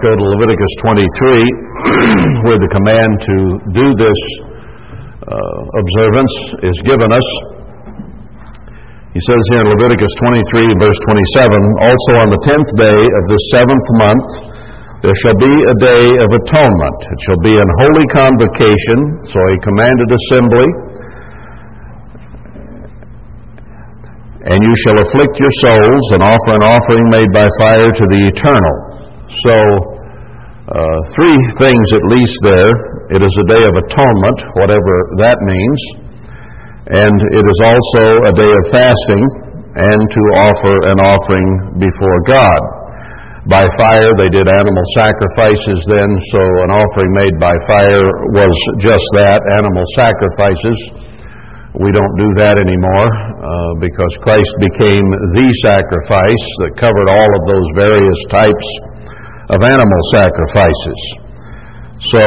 [0.00, 0.96] Go to Leviticus 23,
[2.48, 3.36] where the command to
[3.76, 4.20] do this
[5.28, 6.34] uh, observance
[6.64, 7.28] is given us.
[9.12, 11.52] He says here in Leviticus 23, verse 27,
[11.84, 14.28] Also on the tenth day of the seventh month
[15.04, 16.98] there shall be a day of atonement.
[17.04, 20.68] It shall be an holy convocation, so he commanded assembly.
[24.48, 28.32] And you shall afflict your souls and offer an offering made by fire to the
[28.32, 28.89] eternal.
[29.30, 29.54] So,
[30.74, 32.74] uh, three things at least there.
[33.14, 35.80] It is a day of atonement, whatever that means,
[36.90, 39.22] and it is also a day of fasting
[39.78, 42.58] and to offer an offering before God.
[43.46, 49.06] By fire, they did animal sacrifices then, so an offering made by fire was just
[49.14, 50.78] that animal sacrifices.
[51.78, 57.42] We don't do that anymore uh, because Christ became the sacrifice that covered all of
[57.46, 58.66] those various types
[59.50, 61.00] of animal sacrifices.
[62.14, 62.22] So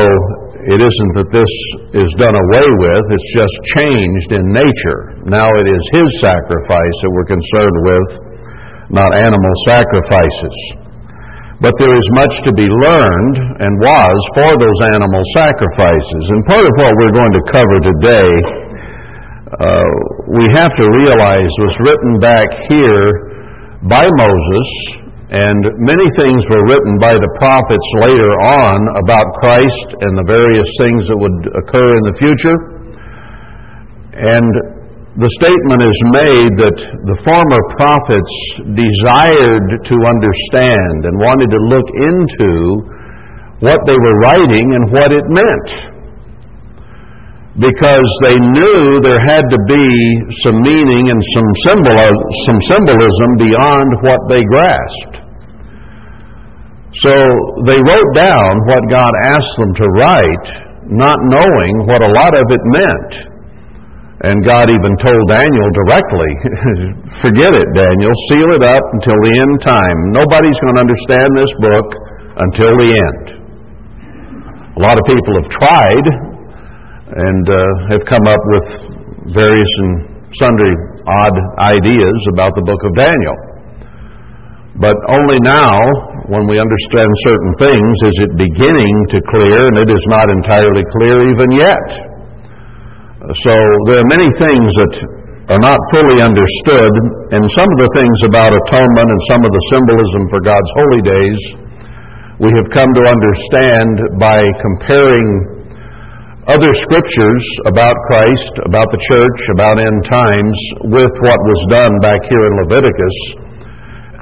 [0.64, 1.54] it isn't that this
[1.92, 5.02] is done away with, it's just changed in nature.
[5.28, 8.08] Now it is His sacrifice that we're concerned with,
[8.92, 10.56] not animal sacrifices.
[11.64, 16.24] But there is much to be learned and was for those animal sacrifices.
[16.28, 18.32] And part of what we're going to cover today,
[19.64, 19.92] uh,
[20.28, 23.08] we have to realize was written back here
[23.88, 25.03] by Moses
[25.34, 30.70] and many things were written by the prophets later on about Christ and the various
[30.78, 32.58] things that would occur in the future.
[34.14, 34.46] And
[35.18, 38.34] the statement is made that the former prophets
[38.78, 42.54] desired to understand and wanted to look into
[43.66, 45.70] what they were writing and what it meant.
[47.58, 49.88] Because they knew there had to be
[50.46, 55.23] some meaning and some, symbol, some symbolism beyond what they grasped.
[57.02, 57.14] So
[57.66, 60.48] they wrote down what God asked them to write,
[60.94, 63.34] not knowing what a lot of it meant.
[64.24, 66.32] And God even told Daniel directly,
[67.26, 69.98] forget it, Daniel, seal it up until the end time.
[70.14, 71.88] Nobody's going to understand this book
[72.46, 73.26] until the end.
[74.78, 76.06] A lot of people have tried
[77.10, 77.58] and uh,
[77.90, 78.68] have come up with
[79.34, 80.74] various and sundry
[81.10, 83.38] odd ideas about the book of Daniel.
[84.78, 89.92] But only now when we understand certain things, is it beginning to clear, and it
[89.92, 91.88] is not entirely clear even yet.
[93.44, 93.54] So
[93.92, 94.94] there are many things that
[95.52, 96.94] are not fully understood,
[97.36, 101.04] and some of the things about atonement and some of the symbolism for God's holy
[101.04, 101.42] days
[102.42, 105.28] we have come to understand by comparing
[106.50, 110.58] other scriptures about Christ, about the church, about end times,
[110.92, 113.43] with what was done back here in Leviticus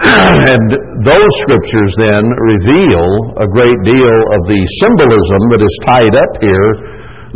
[0.52, 0.66] and
[1.06, 6.70] those scriptures then reveal a great deal of the symbolism that is tied up here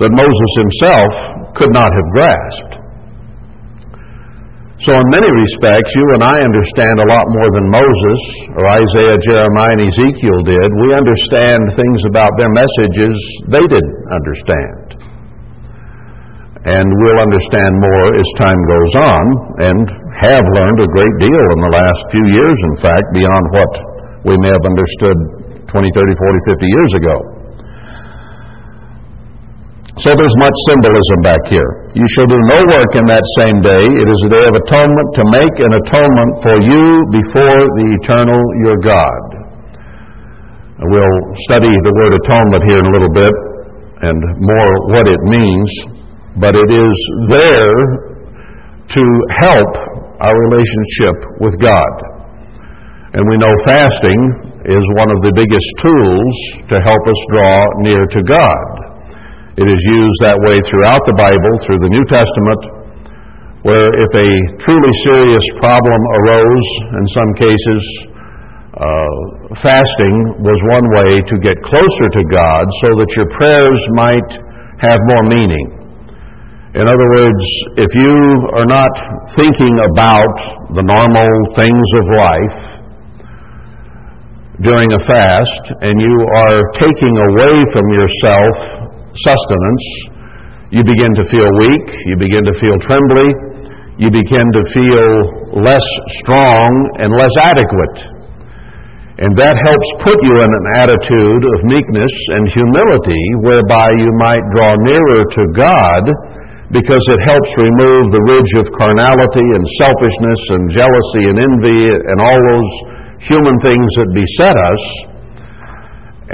[0.02, 1.12] that Moses himself
[1.56, 2.76] could not have grasped.
[4.84, 8.22] So, in many respects, you and I understand a lot more than Moses
[8.60, 10.70] or Isaiah, Jeremiah, and Ezekiel did.
[10.84, 13.16] We understand things about their messages
[13.56, 14.95] they didn't understand
[16.66, 19.24] and we'll understand more as time goes on
[19.70, 19.86] and
[20.18, 23.72] have learned a great deal in the last few years, in fact, beyond what
[24.26, 25.18] we may have understood
[25.70, 27.16] 20, 30, 40, 50 years ago.
[30.02, 31.70] So there's much symbolism back here.
[31.94, 33.86] You shall do no work in that same day.
[33.86, 36.84] It is a day of atonement to make an atonement for you
[37.14, 39.22] before the eternal your God.
[40.82, 43.34] We'll study the word atonement here in a little bit
[44.02, 45.70] and more what it means
[46.40, 46.96] but it is
[47.32, 47.76] there
[48.92, 49.04] to
[49.40, 49.72] help
[50.20, 51.94] our relationship with God.
[53.16, 54.22] And we know fasting
[54.68, 56.36] is one of the biggest tools
[56.68, 58.68] to help us draw near to God.
[59.56, 62.62] It is used that way throughout the Bible, through the New Testament,
[63.64, 64.30] where if a
[64.68, 66.70] truly serious problem arose,
[67.00, 67.82] in some cases,
[68.76, 74.30] uh, fasting was one way to get closer to God so that your prayers might
[74.84, 75.75] have more meaning.
[76.76, 77.44] In other words,
[77.80, 78.12] if you
[78.52, 78.92] are not
[79.32, 80.36] thinking about
[80.76, 82.60] the normal things of life
[84.60, 88.56] during a fast and you are taking away from yourself
[89.16, 89.86] sustenance,
[90.76, 93.32] you begin to feel weak, you begin to feel trembly,
[93.96, 95.88] you begin to feel less
[96.20, 96.68] strong
[97.00, 98.04] and less adequate.
[99.24, 104.44] And that helps put you in an attitude of meekness and humility whereby you might
[104.52, 106.36] draw nearer to God
[106.76, 112.18] because it helps remove the ridge of carnality and selfishness and jealousy and envy and
[112.20, 112.72] all those
[113.24, 114.84] human things that beset us.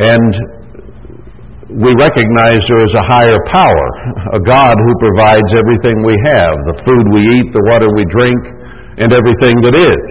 [0.02, 0.34] And
[1.78, 3.86] we recognize there is a higher power,
[4.34, 8.42] a God who provides everything we have the food we eat, the water we drink,
[8.98, 10.10] and everything that is.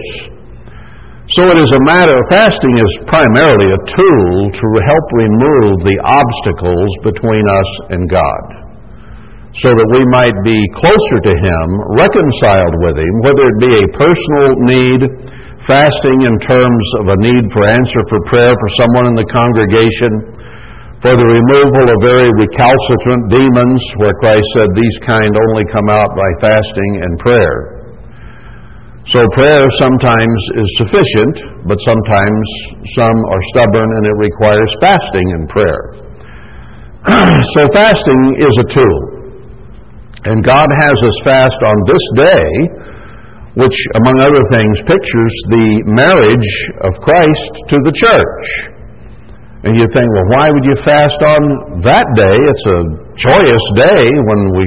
[1.35, 6.91] So it is a matter, fasting is primarily a tool to help remove the obstacles
[7.03, 8.60] between us and God.
[9.51, 11.65] So that we might be closer to Him,
[11.99, 15.01] reconciled with Him, whether it be a personal need,
[15.67, 20.39] fasting in terms of a need for answer for prayer for someone in the congregation,
[21.03, 26.15] for the removal of very recalcitrant demons, where Christ said these kind only come out
[26.15, 27.81] by fasting and prayer.
[29.11, 32.45] So prayer sometimes is sufficient, but sometimes
[32.95, 35.83] some are stubborn and it requires fasting and prayer.
[37.57, 39.20] so fasting is a tool.
[40.23, 42.49] And God has us fast on this day,
[43.57, 46.49] which, among other things, pictures the marriage
[46.85, 48.45] of Christ to the church.
[49.65, 52.37] And you think, well, why would you fast on that day?
[52.37, 52.79] It's a
[53.17, 54.65] joyous day when we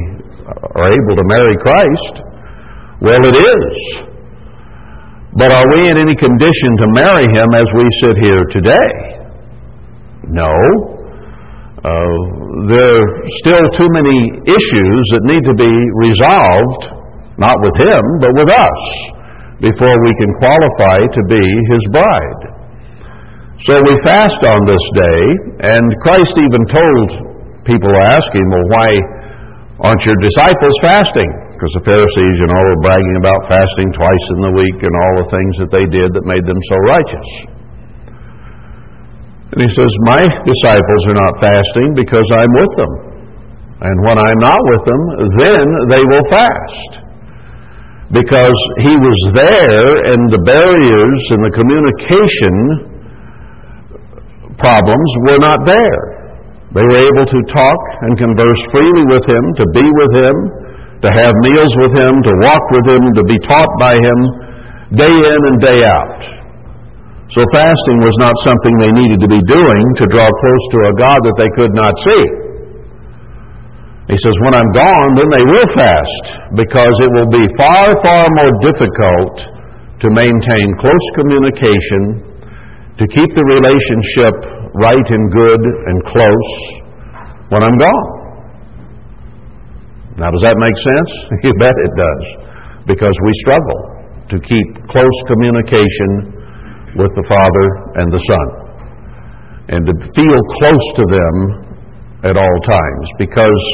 [0.74, 2.14] are able to marry Christ.
[3.00, 3.74] Well, it is.
[5.38, 8.90] But are we in any condition to marry Him as we sit here today?
[10.30, 10.93] No.
[11.84, 12.16] Uh,
[12.72, 13.06] there are
[13.44, 14.16] still too many
[14.48, 15.68] issues that need to be
[16.00, 16.82] resolved,
[17.36, 18.82] not with Him, but with us,
[19.60, 21.44] before we can qualify to be
[21.76, 22.40] His bride.
[23.68, 25.20] So we fast on this day,
[25.76, 27.08] and Christ even told
[27.68, 28.88] people asking, well, why
[29.84, 31.28] aren't your disciples fasting?
[31.52, 35.14] Because the Pharisees, you know, were bragging about fasting twice in the week and all
[35.20, 37.28] the things that they did that made them so righteous.
[39.52, 42.92] And he says, My disciples are not fasting because I'm with them.
[43.84, 45.02] And when I'm not with them,
[45.36, 46.90] then they will fast.
[48.08, 52.54] Because he was there and the barriers and the communication
[54.56, 56.02] problems were not there.
[56.74, 60.34] They were able to talk and converse freely with him, to be with him,
[61.04, 64.18] to have meals with him, to walk with him, to be taught by him
[64.96, 66.33] day in and day out.
[67.34, 70.92] So fasting was not something they needed to be doing to draw close to a
[71.02, 72.24] God that they could not see.
[74.06, 78.30] He says, when I'm gone, then they will fast because it will be far, far
[78.38, 79.50] more difficult
[79.98, 82.22] to maintain close communication
[83.02, 84.34] to keep the relationship
[84.78, 86.50] right and good and close
[87.50, 88.08] when I'm gone.
[90.22, 91.10] Now, does that make sense?
[91.50, 92.24] You bet it does.
[92.86, 93.80] Because we struggle
[94.30, 96.33] to keep close communication
[96.96, 97.66] with the Father
[97.98, 98.64] and the Son
[99.68, 101.34] and to feel close to them
[102.24, 103.06] at all times.
[103.18, 103.64] Because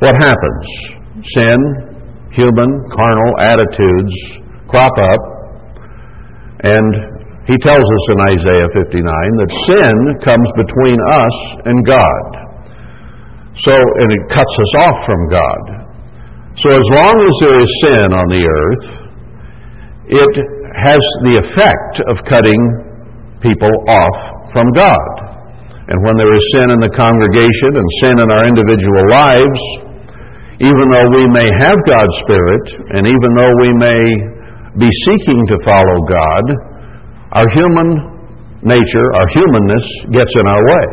[0.00, 0.66] what happens?
[1.24, 1.58] Sin,
[2.32, 4.16] human, carnal attitudes
[4.68, 5.22] crop up,
[6.64, 6.88] and
[7.48, 9.02] he tells us in Isaiah 59
[9.40, 12.22] that sin comes between us and God.
[13.64, 15.62] So, and it cuts us off from God.
[16.56, 18.86] So as long as there is sin on the earth,
[20.06, 22.62] it has the effect of cutting
[23.42, 24.18] people off
[24.52, 25.30] from God.
[25.90, 29.62] And when there is sin in the congregation and sin in our individual lives,
[30.62, 32.64] even though we may have God's Spirit,
[32.94, 34.02] and even though we may
[34.78, 36.44] be seeking to follow God,
[37.32, 37.88] our human
[38.62, 40.86] nature, our humanness, gets in our way.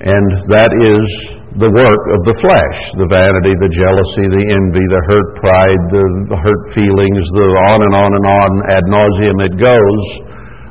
[0.00, 5.02] And that is the work of the flesh the vanity, the jealousy, the envy, the
[5.08, 6.04] hurt pride, the,
[6.36, 10.04] hurt feelings, the on and on and on ad nauseum it goes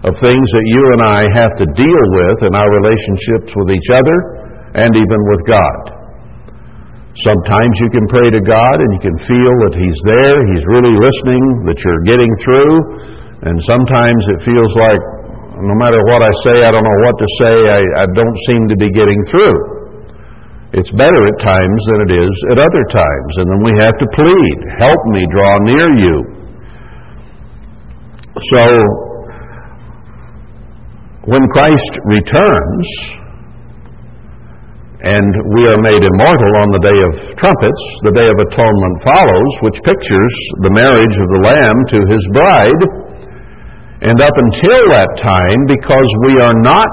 [0.06, 3.90] of things that you and I have to deal with in our relationships with each
[3.90, 4.18] other
[4.78, 5.82] and even with God.
[7.26, 10.94] Sometimes you can pray to God and you can feel that He's there, He's really
[10.94, 12.74] listening, that you're getting through.
[13.50, 15.02] And sometimes it feels like
[15.58, 18.70] no matter what I say, I don't know what to say, I, I don't seem
[18.70, 19.77] to be getting through.
[20.74, 23.32] It's better at times than it is at other times.
[23.40, 26.18] And then we have to plead, help me, draw near you.
[28.52, 28.64] So,
[31.24, 32.88] when Christ returns,
[35.08, 39.52] and we are made immortal on the day of trumpets, the day of atonement follows,
[39.64, 40.34] which pictures
[40.68, 42.82] the marriage of the Lamb to his bride.
[44.04, 46.92] And up until that time, because we are not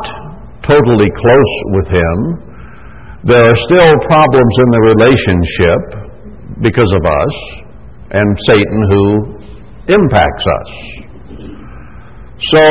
[0.65, 2.54] totally close with Him,
[3.27, 5.81] there are still problems in the relationship
[6.61, 7.35] because of us
[8.13, 9.05] and Satan who
[9.89, 10.71] impacts us.
[12.53, 12.65] So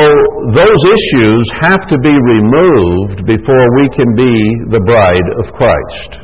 [0.54, 4.34] those issues have to be removed before we can be
[4.70, 6.22] the bride of Christ.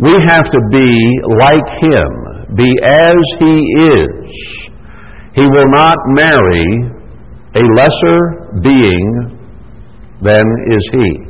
[0.00, 0.92] We have to be
[1.36, 3.56] like Him, be as He
[4.00, 4.66] is.
[5.34, 6.96] He will not marry
[7.54, 9.36] a lesser being
[10.22, 11.25] than is he.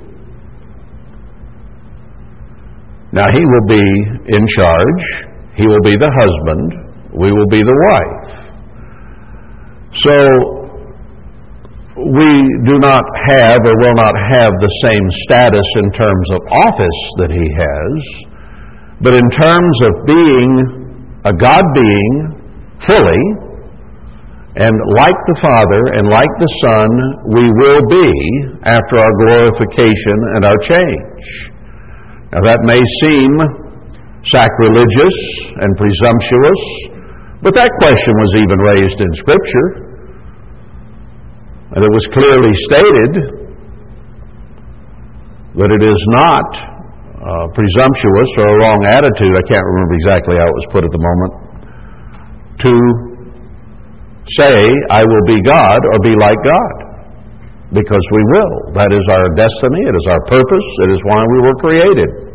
[3.12, 3.84] Now he will be
[4.34, 5.02] in charge.
[5.54, 6.68] He will be the husband.
[7.14, 8.46] We will be the wife.
[9.94, 10.66] So
[11.96, 12.28] we
[12.68, 13.00] do not
[13.32, 17.96] have or will not have the same status in terms of office that he has,
[19.00, 20.52] but in terms of being
[21.24, 22.14] a God being
[22.84, 23.24] fully,
[24.56, 26.88] and like the Father and like the Son,
[27.32, 28.08] we will be
[28.64, 31.55] after our glorification and our change.
[32.36, 33.32] Now that may seem
[34.20, 35.16] sacrilegious
[35.56, 36.60] and presumptuous,
[37.40, 39.68] but that question was even raised in Scripture.
[41.72, 43.12] And it was clearly stated
[45.56, 50.44] that it is not uh, presumptuous or a wrong attitude, I can't remember exactly how
[50.44, 51.32] it was put at the moment,
[52.68, 52.72] to
[54.28, 54.60] say,
[54.92, 56.86] I will be God or be like God.
[57.72, 58.78] Because we will.
[58.78, 62.25] That is our destiny, it is our purpose, it is why we were created.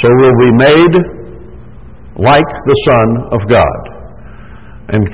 [0.00, 0.94] So we'll be made
[2.16, 3.80] like the Son of God.
[4.88, 5.04] And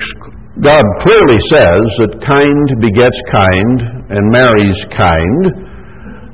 [0.63, 5.43] God clearly says that kind begets kind and marries kind.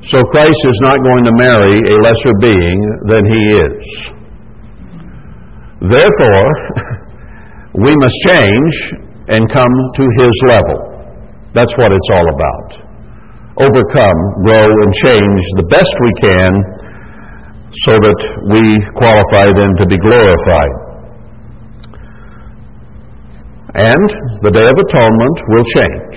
[0.06, 3.82] So Christ is not going to marry a lesser being than he is.
[5.90, 6.46] Therefore,
[7.86, 8.74] we must change
[9.28, 10.78] and come to his level.
[11.54, 12.68] That's what it's all about.
[13.58, 16.50] Overcome, grow, and change the best we can
[17.72, 18.20] so that
[18.52, 18.62] we
[18.94, 20.86] qualify then to be glorified.
[23.76, 24.08] And
[24.40, 26.16] the Day of Atonement will change.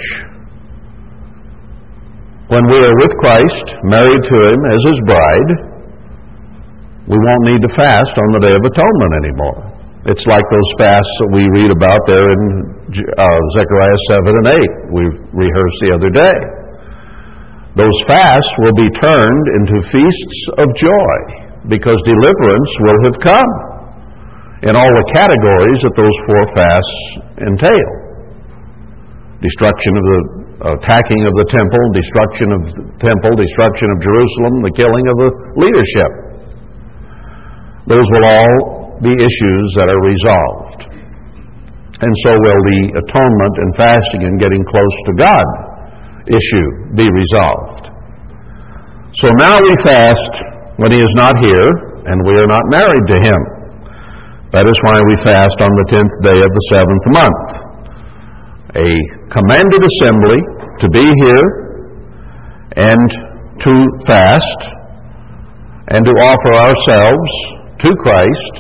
[2.49, 5.51] When we are with Christ, married to Him as His bride,
[7.09, 9.59] we won't need to fast on the Day of Atonement anymore.
[10.07, 12.41] It's like those fasts that we read about there in
[12.95, 15.03] uh, Zechariah 7 and 8, we
[15.35, 16.58] rehearsed the other day.
[17.77, 21.15] Those fasts will be turned into feasts of joy
[21.69, 23.51] because deliverance will have come
[24.65, 26.99] in all the categories that those four fasts
[27.45, 27.91] entail
[29.39, 30.19] destruction of the
[30.75, 35.31] attacking of the temple, destruction of the temple, destruction of Jerusalem, the killing of the
[35.63, 36.11] leadership.
[37.87, 40.81] Those will all be issues that are resolved.
[42.03, 45.47] And so will the atonement and fasting and getting close to God
[46.29, 47.89] issue be resolved.
[49.17, 50.31] So now we fast
[50.77, 51.69] when He is not here
[52.05, 53.39] and we are not married to Him.
[54.53, 57.49] That is why we fast on the tenth day of the seventh month.
[58.77, 58.89] A
[59.29, 60.41] commanded assembly
[60.81, 61.45] to be here
[62.77, 63.09] and
[63.61, 63.73] to
[64.05, 64.59] fast
[65.89, 67.31] and to offer ourselves
[67.81, 68.53] to Christ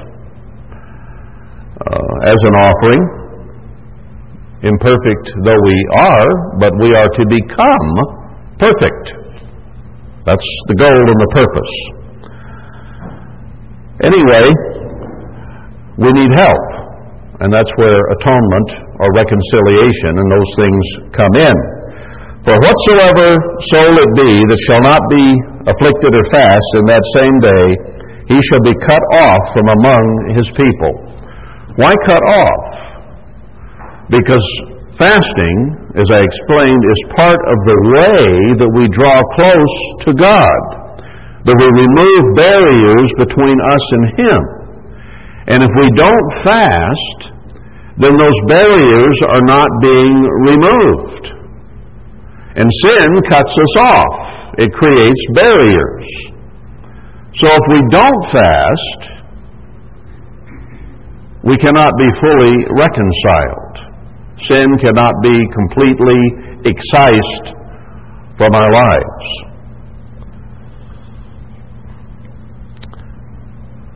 [1.79, 3.18] uh, as an offering,
[4.61, 7.89] imperfect though we are, but we are to become
[8.59, 9.15] perfect.
[10.25, 11.73] That's the goal and the purpose.
[14.03, 14.47] Anyway,
[15.99, 16.63] we need help.
[17.39, 20.83] And that's where atonement or reconciliation and those things
[21.15, 21.55] come in.
[22.43, 23.35] For whatsoever
[23.71, 25.27] soul it be that shall not be
[25.67, 27.65] afflicted or fast in that same day,
[28.27, 30.03] he shall be cut off from among
[30.35, 30.93] his people.
[31.79, 32.88] Why cut off?
[34.09, 34.45] Because
[34.97, 35.57] fasting,
[35.95, 38.25] as I explained, is part of the way
[38.57, 39.75] that we draw close
[40.05, 40.61] to God,
[41.45, 44.41] that we remove barriers between us and Him.
[45.49, 47.19] And if we don't fast,
[47.97, 51.25] then those barriers are not being removed.
[52.55, 54.53] And sin cuts us off.
[54.57, 56.07] It creates barriers.
[57.35, 59.01] So if we don't fast,
[61.43, 63.88] we cannot be fully reconciled.
[64.47, 66.21] Sin cannot be completely
[66.63, 67.55] excised
[68.37, 69.27] from our lives.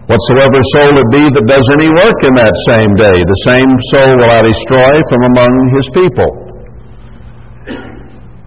[0.04, 4.20] Whatsoever soul it be that does any work in that same day, the same soul
[4.20, 6.32] will I destroy from among his people.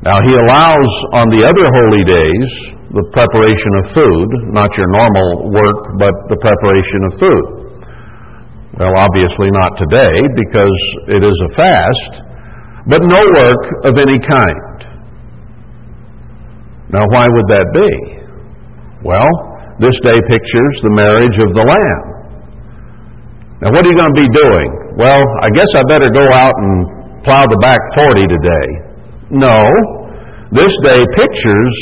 [0.04, 2.50] Now, he allows on the other holy days
[2.92, 7.65] the preparation of food, not your normal work, but the preparation of food.
[8.76, 10.76] Well, obviously not today because
[11.08, 12.12] it is a fast,
[12.86, 14.76] but no work of any kind.
[16.92, 17.92] Now, why would that be?
[19.02, 19.26] Well,
[19.80, 22.16] this day pictures the marriage of the Lamb.
[23.64, 24.70] Now, what are you going to be doing?
[25.00, 28.68] Well, I guess I better go out and plow the back 40 today.
[29.30, 29.64] No.
[30.52, 31.76] This day pictures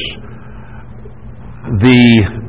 [1.82, 2.43] the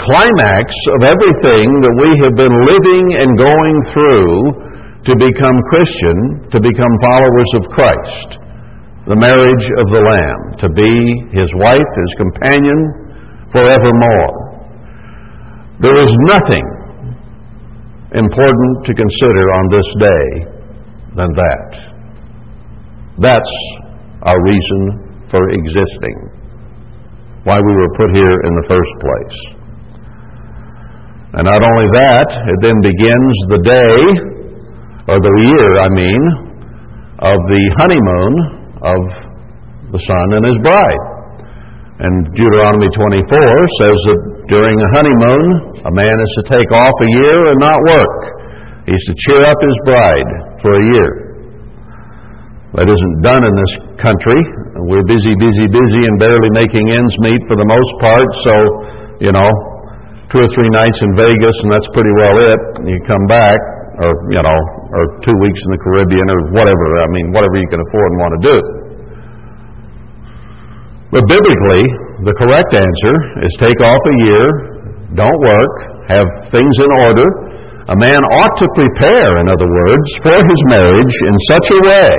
[0.00, 4.32] climax of everything that we have been living and going through
[5.04, 8.40] to become Christian, to become followers of Christ.
[9.08, 10.92] the marriage of the Lamb, to be
[11.32, 12.78] his wife, his companion
[13.50, 14.34] forevermore.
[15.80, 16.62] There is nothing
[18.12, 20.26] important to consider on this day
[21.16, 21.70] than that.
[23.18, 23.54] That's
[24.22, 26.16] our reason for existing,
[27.44, 29.59] why we were put here in the first place.
[31.30, 33.98] And not only that, it then begins the day,
[35.06, 36.22] or the year, I mean,
[37.22, 38.32] of the honeymoon
[38.82, 39.00] of
[39.94, 41.04] the son and his bride.
[42.00, 43.30] And Deuteronomy 24
[43.78, 47.78] says that during a honeymoon, a man is to take off a year and not
[47.86, 48.18] work.
[48.88, 50.30] He's to cheer up his bride
[50.64, 51.10] for a year.
[52.74, 53.72] That isn't done in this
[54.02, 54.40] country.
[54.86, 58.28] We're busy, busy, busy and barely making ends meet for the most part.
[58.46, 58.54] So,
[59.20, 59.50] you know,
[60.30, 62.60] two or three nights in Vegas and that's pretty well it.
[62.86, 63.58] You come back,
[64.00, 64.58] or, you know,
[64.94, 66.86] or two weeks in the Caribbean or whatever.
[67.04, 68.56] I mean, whatever you can afford and want to do.
[71.10, 71.82] But biblically,
[72.22, 74.44] the correct answer is take off a year,
[75.18, 75.74] don't work,
[76.06, 77.26] have things in order.
[77.90, 82.12] A man ought to prepare, in other words, for his marriage in such a way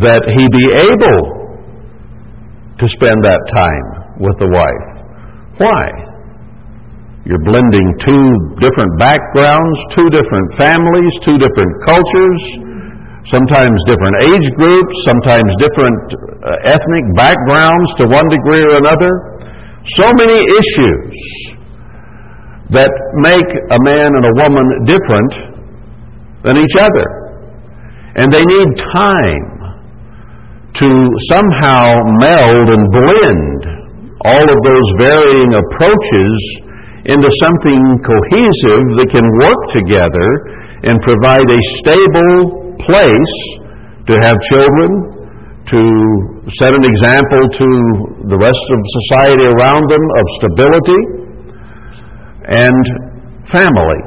[0.00, 1.20] that he be able
[2.80, 4.91] to spend that time with the wife.
[5.62, 5.84] Why?
[7.24, 8.26] You're blending two
[8.58, 12.42] different backgrounds, two different families, two different cultures
[13.30, 16.02] sometimes different age groups, sometimes different
[16.42, 19.12] uh, ethnic backgrounds to one degree or another.
[19.94, 21.14] So many issues
[22.70, 22.90] that
[23.22, 25.32] make a man and a woman different
[26.42, 27.06] than each other.
[28.16, 29.46] And they need time
[30.82, 30.88] to
[31.30, 33.71] somehow meld and blend
[34.24, 36.38] all of those varying approaches
[37.10, 40.28] into something cohesive that can work together
[40.86, 43.36] and provide a stable place
[44.06, 44.90] to have children,
[45.66, 45.82] to
[46.58, 47.68] set an example to
[48.30, 51.00] the rest of society around them of stability,
[52.50, 52.82] and
[53.50, 54.00] family,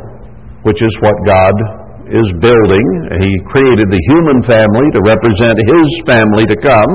[0.64, 1.56] which is what God
[2.12, 2.86] is building.
[3.20, 6.92] He created the human family to represent His family to come.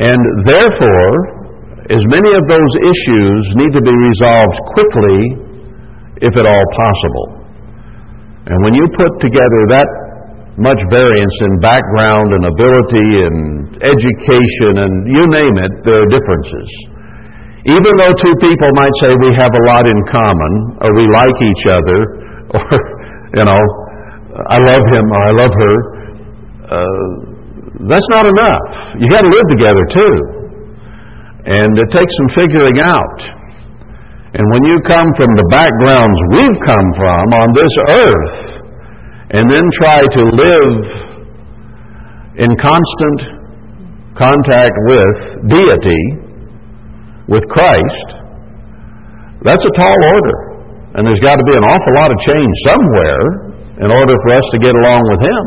[0.00, 1.43] And therefore,
[1.92, 5.20] as many of those issues need to be resolved quickly,
[6.24, 7.28] if at all possible.
[8.48, 9.88] And when you put together that
[10.56, 13.36] much variance in background and ability and
[13.84, 16.68] education and you name it, there are differences.
[17.68, 21.36] Even though two people might say we have a lot in common, or we like
[21.36, 21.98] each other,
[22.56, 22.68] or,
[23.36, 23.60] you know,
[24.48, 25.74] I love him or I love her,
[26.64, 27.08] uh,
[27.92, 28.96] that's not enough.
[28.96, 30.43] You got to live together too.
[31.44, 33.20] And it takes some figuring out.
[34.34, 38.64] And when you come from the backgrounds we've come from on this earth,
[39.30, 40.74] and then try to live
[42.40, 43.18] in constant
[44.18, 45.16] contact with
[45.52, 46.02] deity,
[47.28, 48.08] with Christ,
[49.44, 50.38] that's a tall order.
[50.96, 53.54] And there's got to be an awful lot of change somewhere
[53.84, 55.42] in order for us to get along with Him.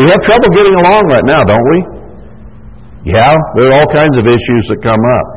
[0.00, 1.99] We have trouble getting along right now, don't we?
[3.04, 5.28] Yeah, there are all kinds of issues that come up.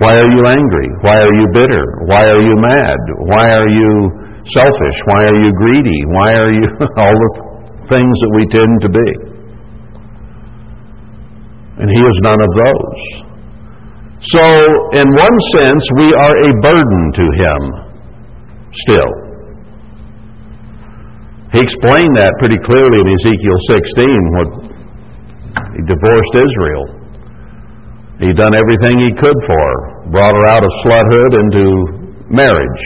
[0.00, 0.88] Why are you angry?
[1.04, 1.84] Why are you bitter?
[2.08, 3.00] Why are you mad?
[3.28, 3.92] Why are you
[4.46, 4.96] selfish?
[5.04, 6.00] Why are you greedy?
[6.08, 6.64] Why are you
[7.02, 7.32] all the
[7.92, 9.08] things that we tend to be?
[11.82, 13.00] And He is none of those.
[14.32, 14.44] So,
[14.96, 17.60] in one sense, we are a burden to Him
[18.72, 19.12] still.
[21.52, 24.04] He explained that pretty clearly in Ezekiel 16
[24.36, 24.77] when
[25.76, 26.84] he divorced Israel.
[28.18, 31.64] He'd done everything he could for her, brought her out of sluthood into
[32.28, 32.84] marriage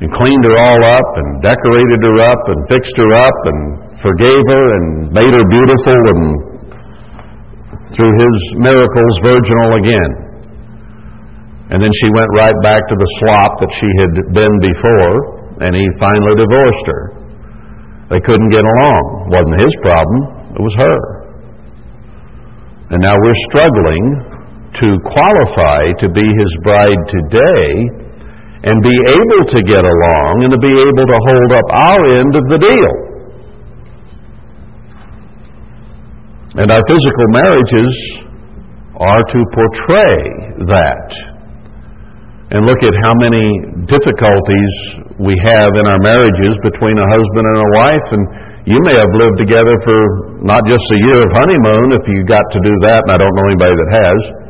[0.00, 3.60] and cleaned her all up and decorated her up and fixed her up and
[4.04, 6.22] forgave her and made her beautiful and
[7.96, 10.12] through his miracles virginal again.
[11.72, 15.14] And then she went right back to the slop that she had been before,
[15.66, 17.02] and he finally divorced her.
[18.12, 19.02] They couldn't get along.
[19.34, 20.20] Wasn't his problem,
[20.56, 20.98] it was her.
[22.88, 24.04] And now we're struggling
[24.80, 27.68] to qualify to be his bride today
[28.64, 32.32] and be able to get along and to be able to hold up our end
[32.34, 32.94] of the deal.
[36.56, 37.92] And our physical marriages
[38.96, 40.16] are to portray
[40.72, 41.08] that.
[42.48, 43.44] And look at how many
[43.84, 44.72] difficulties
[45.20, 48.08] we have in our marriages between a husband and a wife.
[48.14, 48.24] And
[48.66, 49.98] you may have lived together for
[50.42, 53.30] not just a year of honeymoon, if you got to do that, and I don't
[53.30, 54.46] know anybody that has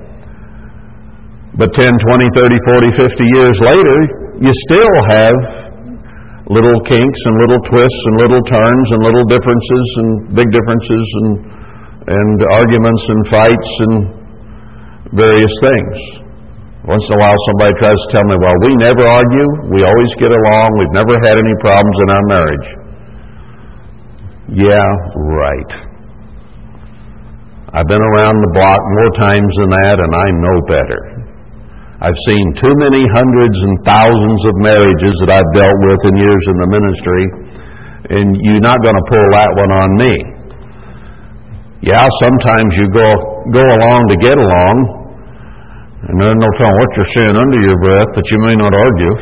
[1.56, 3.98] but 10, 20, 30, 40, 50 years later,
[4.44, 5.36] you still have
[6.52, 11.28] little kinks and little twists and little turns and little differences and big differences and,
[12.12, 13.94] and arguments and fights and
[15.16, 15.96] various things.
[16.84, 19.48] Once in a while, somebody tries to tell me, well, we never argue.
[19.72, 20.68] We always get along.
[20.76, 22.68] We've never had any problems in our marriage.
[24.46, 24.86] Yeah,
[25.42, 25.72] right.
[27.74, 31.00] I've been around the block more times than that, and I know better.
[31.98, 36.44] I've seen too many hundreds and thousands of marriages that I've dealt with in years
[36.46, 37.22] in the ministry,
[38.14, 40.14] and you're not going to pull that one on me.
[41.82, 43.08] Yeah, sometimes you go
[43.50, 44.76] go along to get along,
[46.06, 49.14] and there's no telling what you're saying under your breath, but you may not argue.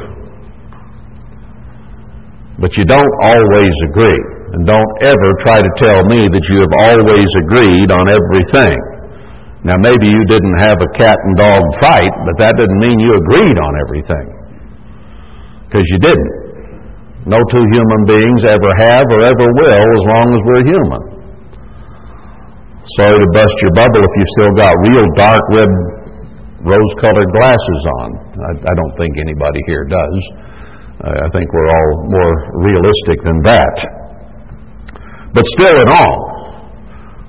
[2.61, 4.34] But you don't always agree.
[4.55, 8.79] And don't ever try to tell me that you have always agreed on everything.
[9.67, 13.19] Now, maybe you didn't have a cat and dog fight, but that didn't mean you
[13.19, 14.27] agreed on everything.
[15.67, 16.33] Because you didn't.
[17.27, 21.03] No two human beings ever have or ever will as long as we're human.
[23.01, 25.73] Sorry to bust your bubble if you've still got real dark red
[26.63, 28.09] rose-colored glasses on.
[28.39, 30.19] I, I don't think anybody here does.
[31.03, 34.04] I think we're all more realistic than that.
[35.35, 36.35] But still, in all,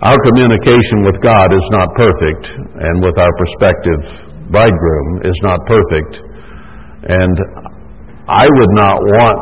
[0.05, 6.21] our communication with God is not perfect, and with our prospective bridegroom is not perfect.
[7.09, 7.35] And
[8.27, 9.37] I would not want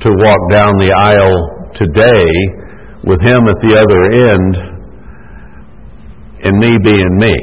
[0.00, 2.28] to walk down the aisle today
[3.04, 4.56] with him at the other end
[6.44, 7.34] and me being me.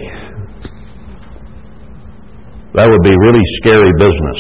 [2.74, 4.40] That would be really scary business.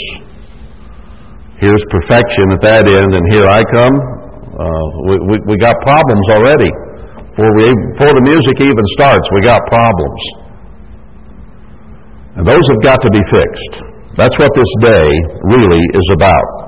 [1.59, 4.22] Here's perfection at that end, and here I come.
[4.53, 6.69] Uh, we, we, we got problems already.
[7.33, 7.65] Before, we,
[7.97, 10.21] before the music even starts, we got problems.
[12.37, 13.73] And those have got to be fixed.
[14.13, 15.09] That's what this day
[15.41, 16.63] really is about.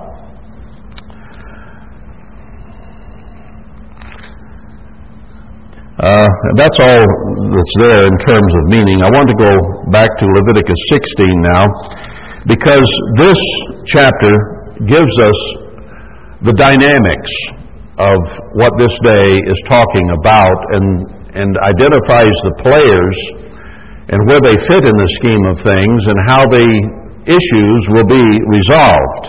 [6.01, 7.05] Uh, that's all
[7.53, 9.05] that's there in terms of meaning.
[9.05, 11.65] I want to go back to Leviticus 16 now
[12.47, 12.89] because
[13.21, 13.39] this
[13.85, 14.33] chapter
[14.85, 15.39] gives us
[16.41, 17.31] the dynamics
[17.95, 18.19] of
[18.59, 20.87] what this day is talking about and,
[21.31, 23.17] and identifies the players
[24.11, 26.67] and where they fit in the scheme of things and how the
[27.23, 29.25] issues will be resolved.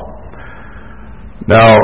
[1.47, 1.79] Now,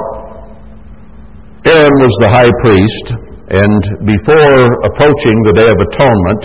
[1.65, 3.07] Aaron was the high priest
[3.53, 4.59] and before
[4.91, 6.43] approaching the Day of Atonement,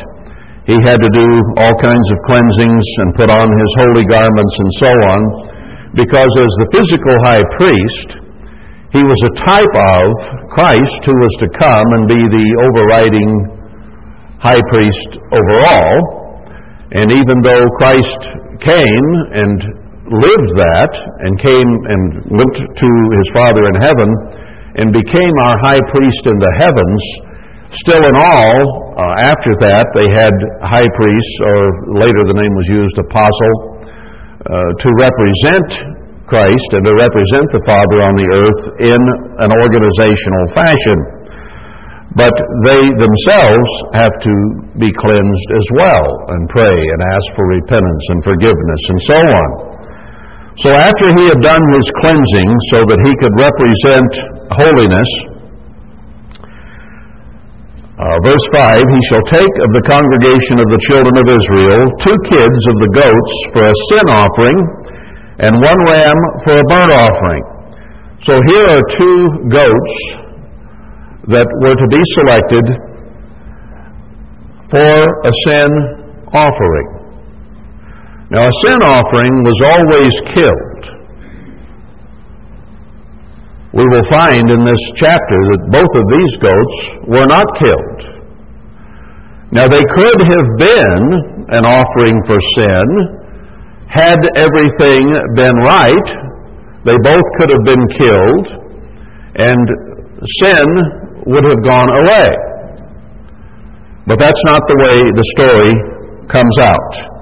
[0.68, 4.72] he had to do all kinds of cleansings and put on his holy garments and
[4.84, 5.20] so on,
[5.96, 8.27] because as the physical high priest,
[8.96, 10.06] he was a type of
[10.56, 13.32] Christ who was to come and be the overriding
[14.40, 15.96] high priest over all.
[16.96, 18.22] And even though Christ
[18.64, 19.60] came and
[20.08, 24.10] lived that and came and went to his Father in heaven,
[24.78, 27.02] and became our high priest in the heavens,
[27.74, 28.58] still in all,
[28.96, 31.60] uh, after that, they had high priests, or
[31.98, 33.56] later the name was used, apostle,
[34.46, 35.97] uh, to represent
[36.28, 39.02] Christ and to represent the Father on the earth in
[39.40, 41.00] an organizational fashion.
[42.16, 42.36] But
[42.68, 44.34] they themselves have to
[44.80, 49.50] be cleansed as well and pray and ask for repentance and forgiveness and so on.
[50.66, 54.12] So after he had done his cleansing so that he could represent
[54.50, 55.10] holiness,
[57.98, 62.18] uh, verse 5 He shall take of the congregation of the children of Israel two
[62.30, 64.58] kids of the goats for a sin offering,
[65.40, 67.44] and one ram for a burnt offering.
[68.26, 69.20] So here are two
[69.54, 69.96] goats
[71.30, 72.66] that were to be selected
[74.72, 75.70] for a sin
[76.34, 76.90] offering.
[78.30, 80.84] Now, a sin offering was always killed.
[83.74, 88.18] We will find in this chapter that both of these goats were not killed.
[89.52, 91.04] Now, they could have been
[91.54, 93.27] an offering for sin
[93.88, 96.08] had everything been right.
[96.84, 98.48] They both could have been killed,
[99.40, 99.64] and
[100.44, 100.68] sin
[101.26, 102.28] would have gone away.
[104.08, 105.72] But that's not the way the story
[106.28, 107.18] comes out.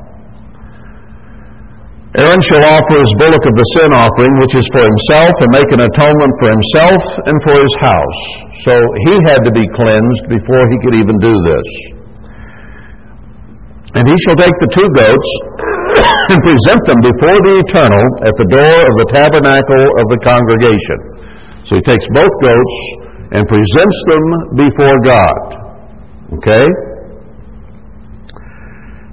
[2.15, 5.67] Aaron shall offer his bullock of the sin offering, which is for himself, and make
[5.75, 8.21] an atonement for himself and for his house.
[8.63, 8.73] So
[9.11, 11.67] he had to be cleansed before he could even do this.
[13.99, 15.29] And he shall take the two goats
[16.31, 20.99] and present them before the eternal at the door of the tabernacle of the congregation.
[21.65, 22.75] So he takes both goats
[23.33, 24.25] and presents them
[24.59, 25.39] before God.
[26.41, 26.65] Okay?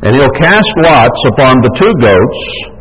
[0.02, 2.72] And he'll cast lots upon the two goats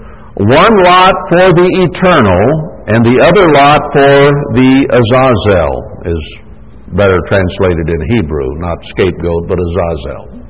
[0.42, 2.44] one lot for the eternal
[2.88, 5.76] and the other lot for the Azazel
[6.10, 6.24] is
[6.98, 10.41] better translated in Hebrew, not scapegoat, but Azazel.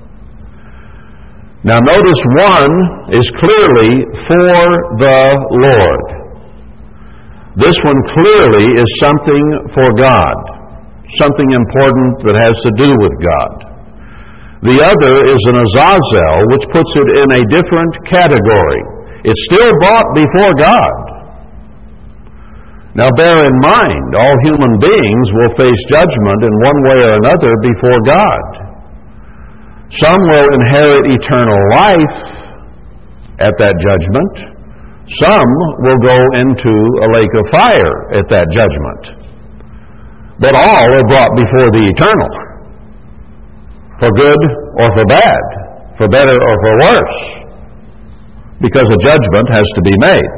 [1.64, 2.74] Now notice one
[3.14, 4.58] is clearly for
[4.98, 5.22] the
[5.62, 6.04] Lord.
[7.54, 10.38] This one clearly is something for God,
[11.22, 13.54] something important that has to do with God.
[14.66, 18.82] The other is an Azazel, which puts it in a different category.
[19.22, 20.98] It's still brought before God.
[22.98, 27.54] Now bear in mind, all human beings will face judgment in one way or another
[27.62, 28.61] before God.
[30.00, 32.16] Some will inherit eternal life
[33.44, 34.40] at that judgment.
[35.20, 35.52] Some
[35.84, 36.72] will go into
[37.04, 39.20] a lake of fire at that judgment.
[40.40, 42.32] But all are brought before the eternal,
[44.00, 44.40] for good
[44.80, 45.44] or for bad,
[45.98, 47.44] for better or for worse,
[48.62, 50.32] because a judgment has to be made.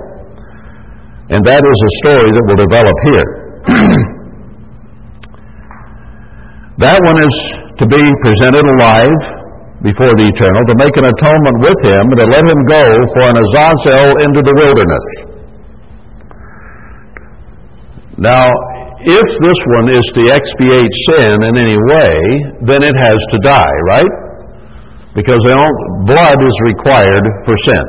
[1.30, 3.62] And that is a story that will develop here.
[6.82, 9.43] that one is to be presented alive
[9.84, 13.24] before the Eternal, to make an atonement with him, and to let him go for
[13.28, 15.06] an Azazel into the wilderness.
[18.16, 18.48] Now,
[19.04, 22.16] if this one is to expiate sin in any way,
[22.64, 24.14] then it has to die, right?
[25.12, 25.44] Because
[26.08, 27.86] blood is required for sin.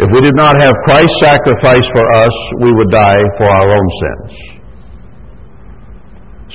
[0.00, 3.88] If we did not have Christ's sacrifice for us, we would die for our own
[4.00, 4.32] sins.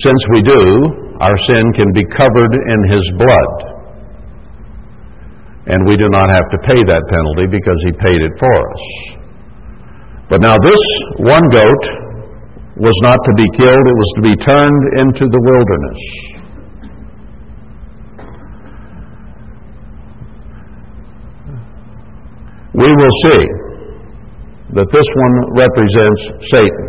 [0.02, 3.53] Since we do, our sin can be covered in His blood.
[5.71, 8.83] And we do not have to pay that penalty because He paid it for us.
[10.27, 10.83] But now, this
[11.23, 11.83] one goat
[12.75, 16.01] was not to be killed, it was to be turned into the wilderness.
[22.73, 23.43] We will see
[24.73, 26.88] that this one represents Satan.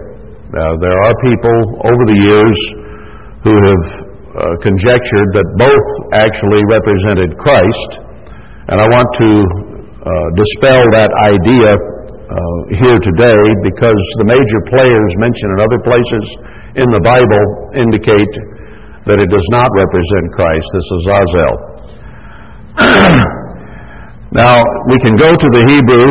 [0.51, 2.57] Now, there are people over the years
[3.45, 8.03] who have uh, conjectured that both actually represented Christ,
[8.67, 9.31] and I want to
[10.03, 16.25] uh, dispel that idea uh, here today because the major players mentioned in other places
[16.83, 17.45] in the Bible
[17.79, 18.35] indicate
[19.07, 20.67] that it does not represent Christ.
[20.75, 21.55] This is Azel.
[24.35, 24.59] now,
[24.91, 26.11] we can go to the Hebrew.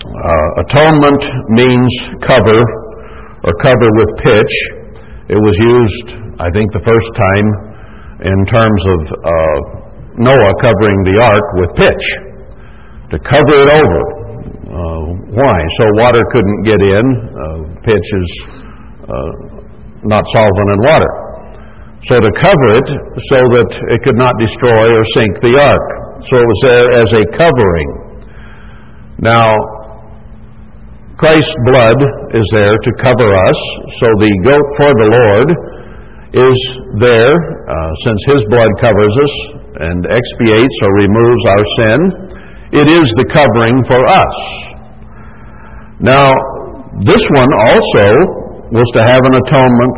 [0.00, 1.22] Uh, atonement
[1.52, 1.92] means
[2.24, 2.56] cover
[3.44, 4.54] or cover with pitch.
[5.28, 7.46] It was used I think the first time
[8.26, 9.58] in terms of uh,
[10.18, 12.06] Noah covering the ark with pitch,
[13.14, 14.02] to cover it over.
[14.66, 15.56] Uh, why?
[15.78, 17.04] So water couldn't get in.
[17.06, 18.30] Uh, pitch is
[19.06, 19.30] uh,
[20.10, 21.12] not solvent in water.
[22.10, 22.88] So to cover it
[23.30, 25.86] so that it could not destroy or sink the ark.
[26.26, 27.90] So it was there as a covering.
[29.22, 29.54] Now,
[31.16, 31.98] Christ's blood
[32.34, 33.58] is there to cover us,
[34.02, 35.73] so the goat for the Lord
[36.34, 36.58] is
[36.98, 37.34] there,
[37.70, 39.34] uh, since His blood covers us
[39.86, 41.98] and expiates or removes our sin.
[42.74, 44.34] It is the covering for us.
[46.02, 46.34] Now,
[47.06, 48.06] this one also
[48.74, 49.94] was to have an atonement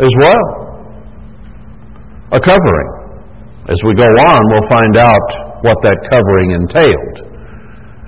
[0.00, 0.44] as well.
[2.32, 2.90] A covering.
[3.68, 7.16] As we go on, we'll find out what that covering entailed.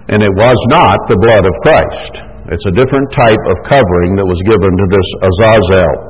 [0.08, 2.24] And it was not the blood of Christ.
[2.48, 6.07] It's a different type of covering that was given to this Azazel.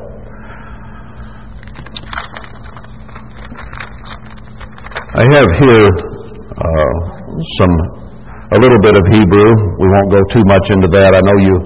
[5.18, 6.94] I have here uh,
[7.58, 7.74] some
[8.54, 9.50] a little bit of Hebrew.
[9.82, 11.10] We won't go too much into that.
[11.10, 11.58] I know you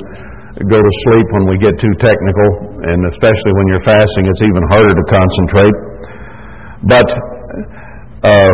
[0.73, 2.49] go to sleep when we get too technical,
[2.89, 5.77] and especially when you're fasting, it's even harder to concentrate.
[6.81, 7.09] But
[8.25, 8.53] uh,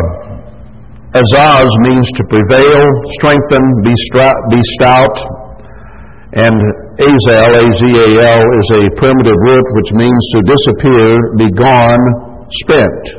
[1.15, 2.83] Azaz means to prevail,
[3.23, 5.15] strengthen, be, be stout,
[6.43, 6.59] and
[6.99, 11.07] Azal, A-Z-A-L, is a primitive root which means to disappear,
[11.39, 12.03] be gone,
[12.51, 13.18] spent.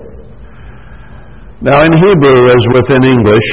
[1.60, 3.48] Now, in Hebrew, as within English,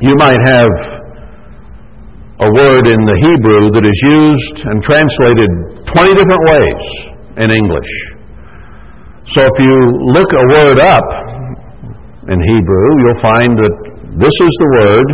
[0.00, 0.72] you might have
[2.40, 6.84] a word in the Hebrew that is used and translated 20 different ways
[7.36, 7.92] in English.
[9.28, 9.76] So if you
[10.08, 11.04] look a word up
[12.32, 13.76] in Hebrew, you'll find that
[14.16, 15.08] this is the word,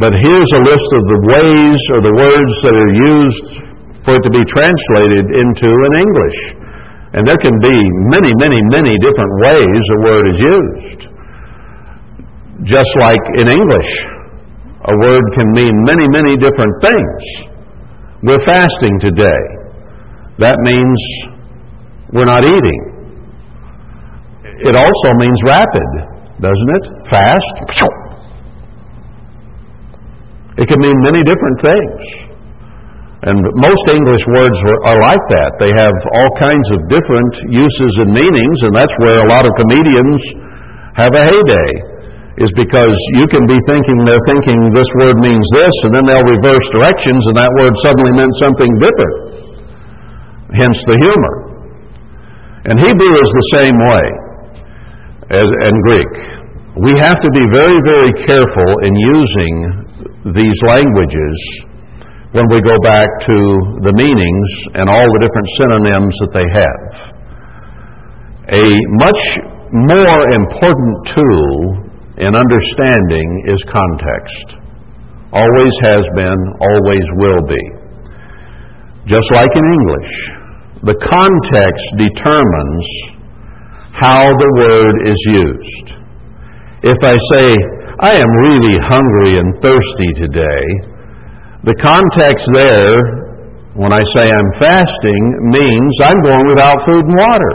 [0.00, 3.48] but here's a list of the ways or the words that are used
[4.00, 6.65] for it to be translated into in English.
[7.16, 7.76] And there can be
[8.12, 11.00] many, many, many different ways a word is used.
[12.64, 13.92] Just like in English,
[14.84, 17.20] a word can mean many, many different things.
[18.22, 19.42] We're fasting today.
[20.38, 21.00] That means
[22.12, 22.80] we're not eating.
[24.44, 25.88] It also means rapid,
[26.40, 26.84] doesn't it?
[27.08, 27.54] Fast.
[30.58, 32.25] It can mean many different things.
[33.24, 35.56] And most English words are like that.
[35.56, 39.56] They have all kinds of different uses and meanings, and that's where a lot of
[39.56, 40.20] comedians
[41.00, 41.70] have a heyday,
[42.44, 46.28] is because you can be thinking they're thinking this word means this, and then they'll
[46.28, 49.16] reverse directions, and that word suddenly meant something different.
[50.52, 51.34] Hence the humor.
[52.68, 54.06] And Hebrew is the same way
[55.40, 56.12] as, and Greek.
[56.84, 59.54] We have to be very, very careful in using
[60.36, 61.64] these languages
[62.36, 63.38] when we go back to
[63.80, 67.16] the meanings and all the different synonyms that they have.
[68.60, 68.66] A
[69.00, 69.22] much
[69.72, 71.48] more important tool
[72.20, 74.60] in understanding is context.
[75.32, 77.64] Always has been, always will be.
[79.08, 80.12] Just like in English,
[80.92, 82.84] the context determines
[83.96, 85.86] how the word is used.
[86.84, 87.48] If I say,
[88.04, 90.95] I am really hungry and thirsty today,
[91.66, 92.94] the context there,
[93.74, 97.54] when I say I'm fasting, means I'm going without food and water.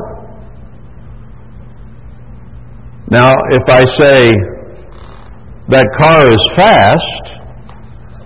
[3.07, 4.19] Now, if I say
[5.71, 7.23] that car is fast,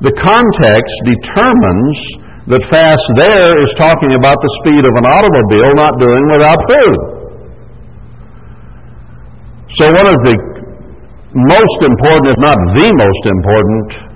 [0.01, 1.97] the context determines
[2.49, 6.97] that fast there is talking about the speed of an automobile not doing without food.
[9.77, 10.35] So one of the
[11.33, 14.14] most important, if not the most important,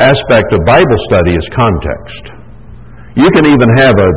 [0.00, 2.24] aspect of Bible study is context.
[3.20, 4.10] You can even have a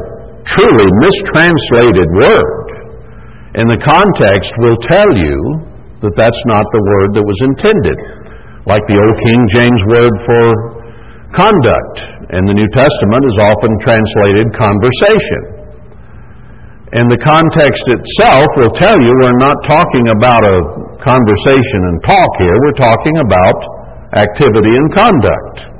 [0.47, 2.67] truly mistranslated word,
[3.59, 5.37] and the context will tell you
[6.03, 7.97] that that's not the word that was intended.
[8.63, 10.43] Like the old King James word for
[11.35, 11.95] conduct
[12.31, 15.63] in the New Testament is often translated conversation.
[16.93, 20.57] And the context itself will tell you we're not talking about a
[21.01, 23.57] conversation and talk here, we're talking about
[24.13, 25.72] activity and conduct.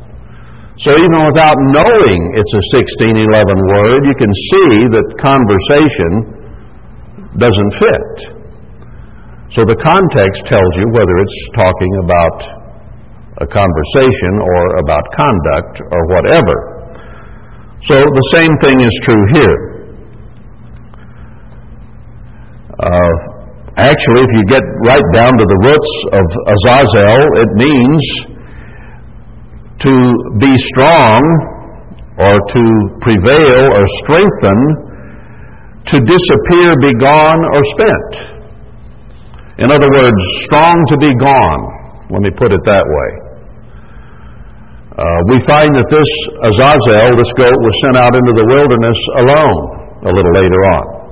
[0.81, 2.63] So even without knowing it's a
[2.97, 6.11] 1611 word, you can see that conversation
[7.37, 8.13] doesn't fit.
[9.53, 12.37] So the context tells you whether it's talking about
[13.37, 16.57] a conversation or about conduct or whatever.
[17.85, 19.57] So the same thing is true here.
[22.81, 23.13] Uh,
[23.77, 28.32] actually, if you get right down to the roots of Azazel, it means
[29.83, 29.93] to
[30.39, 31.19] be strong
[32.17, 32.63] or to
[33.01, 34.59] prevail or strengthen,
[35.91, 38.11] to disappear, be gone, or spent.
[39.59, 41.61] In other words, strong to be gone.
[42.09, 43.09] Let me put it that way.
[44.93, 46.09] Uh, we find that this
[46.45, 51.02] Azazel, this goat, was sent out into the wilderness alone a little later on.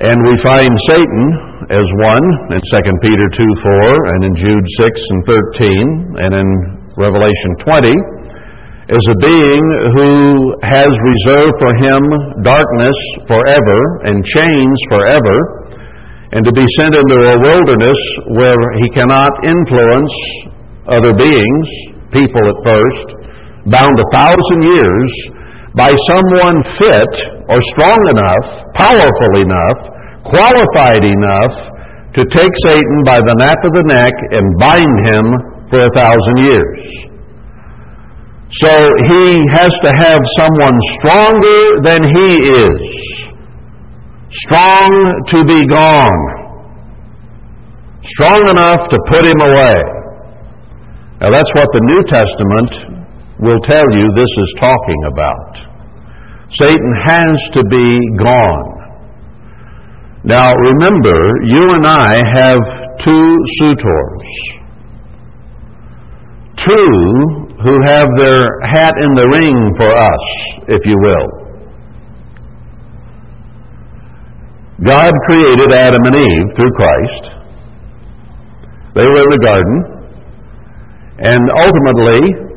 [0.00, 1.24] And we find Satan
[1.68, 6.48] as one in 2 Peter 2 4 and in Jude 6 and 13 and in
[6.96, 7.92] Revelation 20
[8.88, 12.00] is a being who has reserved for him
[12.40, 12.96] darkness
[13.28, 15.36] forever and chains forever
[16.32, 18.00] and to be sent into a wilderness
[18.32, 20.12] where he cannot influence
[20.88, 21.68] other beings,
[22.08, 23.06] people at first,
[23.68, 25.12] bound a thousand years
[25.74, 27.12] by someone fit
[27.48, 31.54] or strong enough, powerful enough qualified enough
[32.14, 35.24] to take Satan by the nape of the neck and bind him
[35.70, 37.12] for a thousand years.
[38.52, 38.68] So
[39.08, 42.84] he has to have someone stronger than he is.
[44.44, 44.90] Strong
[45.28, 46.24] to be gone.
[48.04, 49.80] Strong enough to put him away.
[51.20, 53.01] Now that's what the New Testament
[53.42, 55.58] will tell you this is talking about.
[56.52, 58.72] Satan has to be gone.
[60.24, 62.60] Now remember, you and I have
[63.00, 64.22] two suitors.
[66.56, 70.24] Two who have their hat in the ring for us,
[70.68, 71.42] if you will.
[74.84, 77.22] God created Adam and Eve through Christ.
[78.94, 79.92] They were in the garden.
[81.18, 82.51] And ultimately,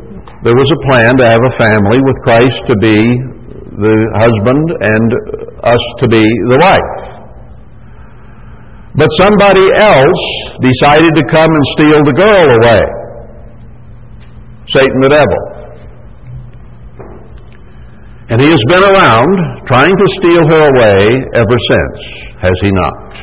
[0.45, 2.97] there was a plan to have a family with Christ to be
[3.81, 5.07] the husband and
[5.65, 7.15] us to be the wife.
[8.93, 10.23] But somebody else
[10.61, 12.85] decided to come and steal the girl away.
[14.69, 15.41] Satan the devil.
[18.29, 21.97] And he has been around trying to steal her away ever since,
[22.37, 23.17] has he not?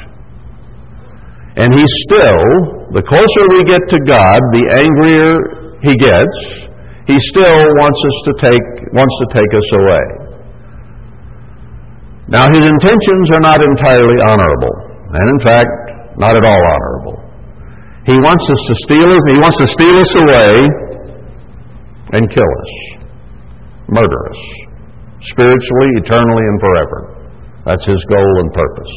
[1.54, 6.71] And he still, the closer we get to God, the angrier he gets.
[7.06, 10.04] He still wants us to take wants to take us away.
[12.28, 17.16] Now his intentions are not entirely honorable and in fact, not at all honorable.
[18.06, 20.56] He wants us to steal us, he wants to steal us away
[22.12, 22.72] and kill us,
[23.88, 24.40] murder us,
[25.22, 27.22] spiritually, eternally, and forever.
[27.64, 28.94] That's his goal and purpose.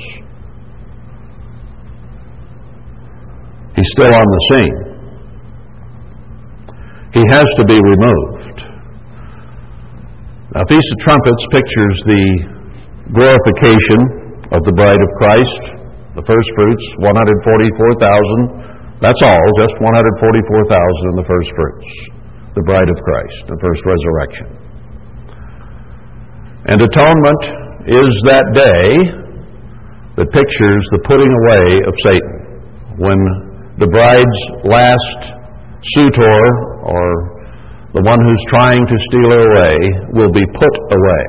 [3.75, 4.94] He's still on the scene.
[7.15, 8.59] He has to be removed.
[10.51, 12.43] Now, Feast of Trumpets pictures the
[13.15, 15.79] glorification of the bride of Christ,
[16.11, 18.99] the first fruits, 144,000.
[18.99, 21.87] That's all, just 144,000 in the first fruits,
[22.51, 24.51] the bride of Christ, the first resurrection.
[26.67, 27.43] And atonement
[27.87, 29.07] is that day
[30.19, 32.59] that pictures the putting away of Satan.
[32.99, 33.23] When
[33.79, 35.44] the bride's last
[35.93, 36.39] suitor,
[36.81, 37.05] or
[37.93, 39.75] the one who's trying to steal her away,
[40.17, 41.25] will be put away.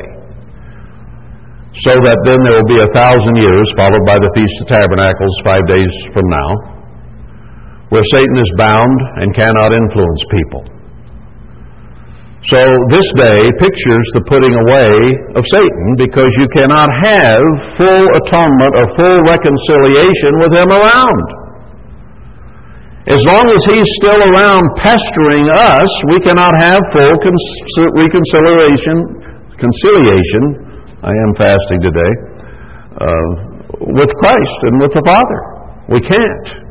[1.84, 5.36] So that then there will be a thousand years, followed by the Feast of Tabernacles
[5.44, 6.50] five days from now,
[7.92, 10.64] where Satan is bound and cannot influence people.
[12.48, 12.62] So
[12.94, 14.96] this day pictures the putting away
[15.34, 17.42] of Satan because you cannot have
[17.74, 21.26] full atonement or full reconciliation with him around.
[23.06, 27.14] As long as he's still around pestering us, we cannot have full
[28.02, 30.42] reconciliation, conciliation,
[31.06, 32.12] I am fasting today,
[32.98, 33.30] uh,
[33.94, 35.40] with Christ and with the Father.
[35.86, 36.66] We can't.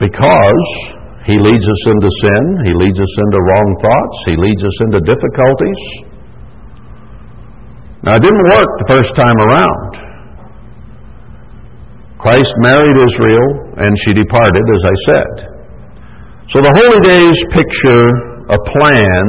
[0.00, 0.66] Because
[1.30, 2.42] he leads us into sin.
[2.66, 4.16] He leads us into wrong thoughts.
[4.26, 5.82] He leads us into difficulties.
[8.02, 10.09] Now, it didn't work the first time around.
[12.20, 13.48] Christ married Israel,
[13.80, 15.32] and she departed, as I said.
[16.52, 18.04] So the holy days picture
[18.52, 19.26] a plan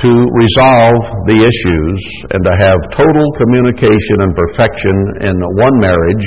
[0.00, 2.00] to resolve the issues
[2.32, 4.96] and to have total communication and perfection
[5.28, 6.26] in one marriage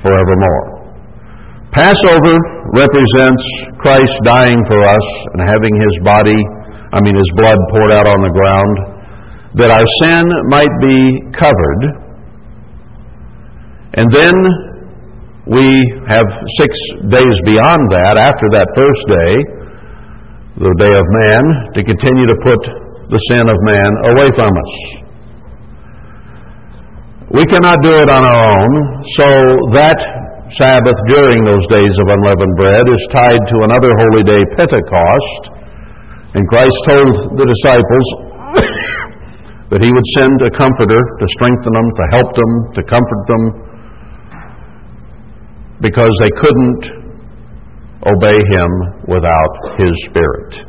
[0.00, 0.84] forevermore.
[1.74, 2.36] Passover
[2.78, 3.44] represents
[3.82, 6.38] Christ dying for us and having his body,
[6.94, 8.74] I mean his blood poured out on the ground,
[9.58, 10.98] that our sin might be
[11.34, 12.03] covered.
[13.94, 14.34] And then
[15.46, 15.66] we
[16.08, 16.26] have
[16.58, 16.72] six
[17.14, 19.32] days beyond that, after that first day,
[20.58, 21.42] the day of man,
[21.74, 22.62] to continue to put
[23.12, 24.72] the sin of man away from us.
[27.34, 28.72] We cannot do it on our own,
[29.18, 29.28] so
[29.74, 29.98] that
[30.58, 35.42] Sabbath during those days of unleavened bread is tied to another holy day, Pentecost.
[36.34, 38.06] And Christ told the disciples
[39.70, 43.42] that he would send a comforter to strengthen them, to help them, to comfort them,
[45.84, 47.04] because they couldn't
[48.08, 48.70] obey him
[49.04, 50.64] without his Spirit.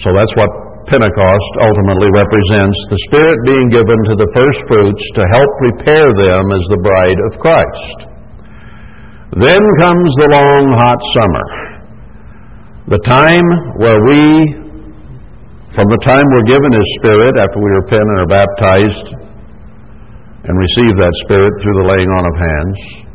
[0.00, 0.52] So that's what
[0.92, 6.44] Pentecost ultimately represents the Spirit being given to the first fruits to help prepare them
[6.52, 7.98] as the bride of Christ.
[9.40, 11.46] Then comes the long, hot summer.
[12.92, 13.46] The time
[13.78, 14.20] where we,
[15.72, 19.06] from the time we're given His Spirit after we repent and are baptized
[20.44, 23.09] and receive that Spirit through the laying on of hands,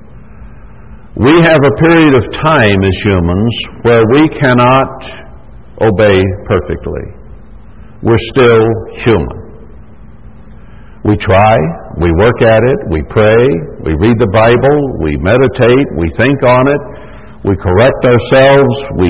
[1.18, 3.53] we have a period of time as humans
[3.84, 5.03] where we cannot
[5.82, 7.26] obey perfectly
[8.05, 8.66] we're still
[9.01, 9.41] human.
[11.03, 11.57] We try,
[11.97, 13.41] we work at it, we pray,
[13.82, 16.82] we read the Bible, we meditate, we think on it,
[17.45, 19.09] we correct ourselves, we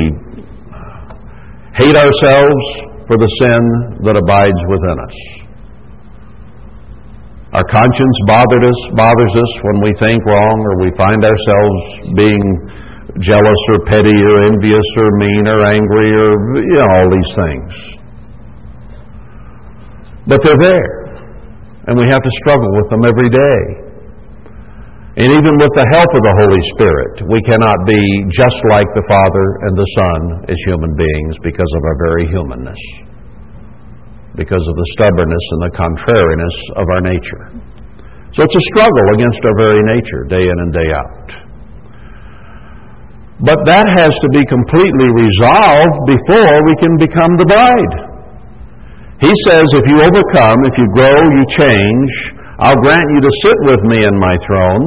[1.76, 2.64] hate ourselves
[3.08, 3.62] for the sin
[4.08, 5.45] that abides within us.
[7.56, 11.80] Our conscience bothers us, bothers us when we think wrong or we find ourselves
[12.20, 12.44] being
[13.24, 16.30] jealous or petty or envious or mean or angry or
[16.60, 17.72] you know all these things.
[20.28, 20.92] But they're there.
[21.88, 23.86] And we have to struggle with them every day.
[25.16, 28.02] And even with the help of the Holy Spirit, we cannot be
[28.36, 30.20] just like the Father and the Son
[30.52, 32.82] as human beings because of our very humanness,
[34.36, 37.44] because of the stubbornness and the contrariness of our nature.
[38.36, 41.28] So it's a struggle against our very nature, day in and day out.
[43.40, 47.94] But that has to be completely resolved before we can become the bride.
[49.24, 52.12] He says, if you overcome, if you grow, you change,
[52.60, 54.84] I'll grant you to sit with me in my throne.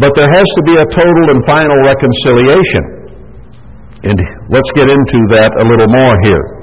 [0.00, 2.84] But there has to be a total and final reconciliation.
[4.08, 4.16] And
[4.48, 6.61] let's get into that a little more here.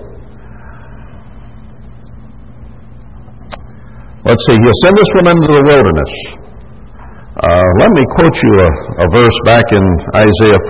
[4.30, 6.13] Let's see, he'll send this one into the wilderness.
[7.34, 8.69] Uh, let me quote you a,
[9.01, 9.82] a, verse back in
[10.13, 10.61] Isaiah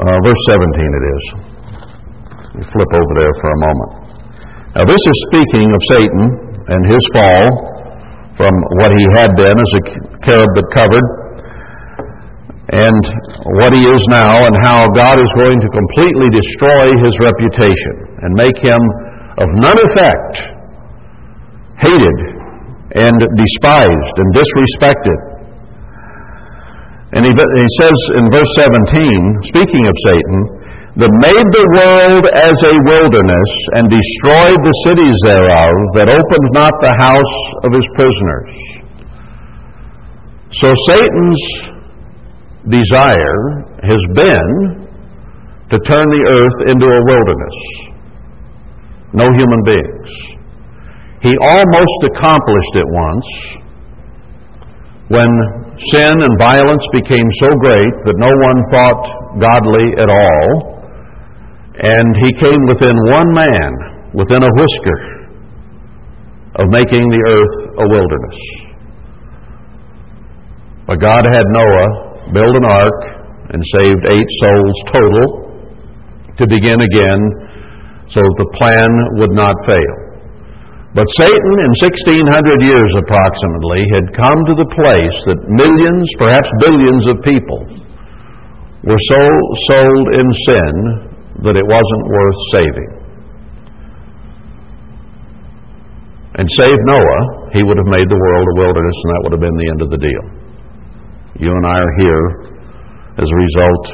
[0.00, 1.24] uh, verse 17 it is.
[2.56, 3.92] We flip over there for a moment.
[4.72, 6.24] Now, this is speaking of Satan
[6.72, 7.44] and his fall
[8.40, 9.82] from what he had been as a
[10.24, 11.06] cherub that covered,
[12.72, 13.04] and
[13.60, 18.32] what he is now, and how God is going to completely destroy his reputation and
[18.32, 18.80] make him
[19.36, 20.56] of none effect,
[21.80, 22.18] hated
[22.94, 25.18] and despised and disrespected.
[27.12, 30.60] And he, he says in verse 17, speaking of Satan,
[30.98, 36.74] that made the world as a wilderness and destroyed the cities thereof, that opened not
[36.82, 38.50] the house of his prisoners.
[40.58, 41.42] So Satan's
[42.66, 44.50] desire has been
[45.70, 47.56] to turn the earth into a wilderness.
[49.14, 50.39] No human beings.
[51.20, 53.28] He almost accomplished it once
[55.08, 55.28] when
[55.92, 59.04] sin and violence became so great that no one thought
[59.40, 60.80] godly at all
[61.82, 63.70] and he came within one man,
[64.12, 65.00] within a whisker,
[66.56, 68.38] of making the earth a wilderness.
[70.86, 73.00] But God had Noah build an ark
[73.50, 75.26] and saved eight souls total
[76.36, 77.20] to begin again
[78.08, 80.09] so that the plan would not fail.
[80.90, 87.06] But Satan, in 1600 years approximately, had come to the place that millions, perhaps billions
[87.06, 87.62] of people
[88.82, 89.22] were so
[89.70, 90.72] sold in sin
[91.46, 92.90] that it wasn't worth saving.
[96.42, 97.22] And save Noah,
[97.54, 99.82] he would have made the world a wilderness, and that would have been the end
[99.82, 100.24] of the deal.
[101.38, 102.24] You and I are here
[103.18, 103.86] as a result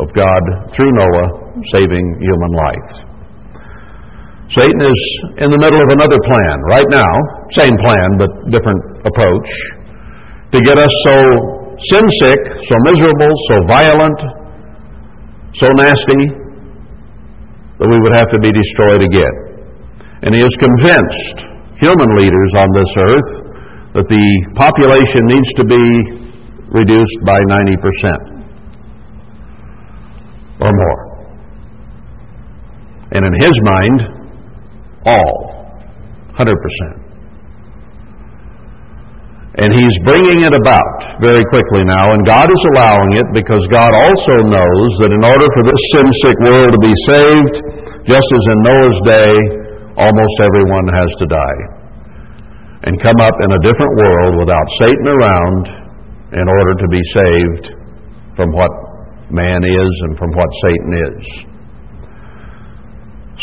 [0.00, 1.28] of God, through Noah,
[1.76, 3.19] saving human life.
[4.50, 5.00] Satan is
[5.38, 7.12] in the middle of another plan right now,
[7.54, 9.48] same plan but different approach,
[10.50, 11.14] to get us so
[11.86, 14.18] sin sick, so miserable, so violent,
[15.54, 16.34] so nasty,
[17.78, 19.34] that we would have to be destroyed again.
[20.26, 21.46] And he has convinced
[21.78, 23.30] human leaders on this earth
[23.94, 24.26] that the
[24.58, 25.78] population needs to be
[26.74, 27.78] reduced by 90%
[30.58, 31.00] or more.
[33.12, 34.19] And in his mind,
[35.06, 35.76] all,
[36.36, 36.52] 100%.
[39.60, 43.92] And he's bringing it about very quickly now, and God is allowing it because God
[43.92, 47.54] also knows that in order for this sin sick world to be saved,
[48.06, 49.32] just as in Noah's day,
[49.98, 51.60] almost everyone has to die
[52.88, 55.62] and come up in a different world without Satan around
[56.32, 57.74] in order to be saved
[58.36, 58.70] from what
[59.30, 61.50] man is and from what Satan is.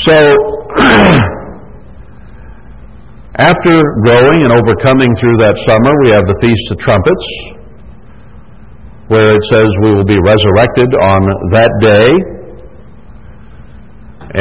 [0.01, 0.18] So,
[3.38, 3.70] After
[4.02, 7.28] growing and overcoming through that summer, we have the Feast of Trumpets,
[9.14, 11.22] where it says we will be resurrected on
[11.54, 12.10] that day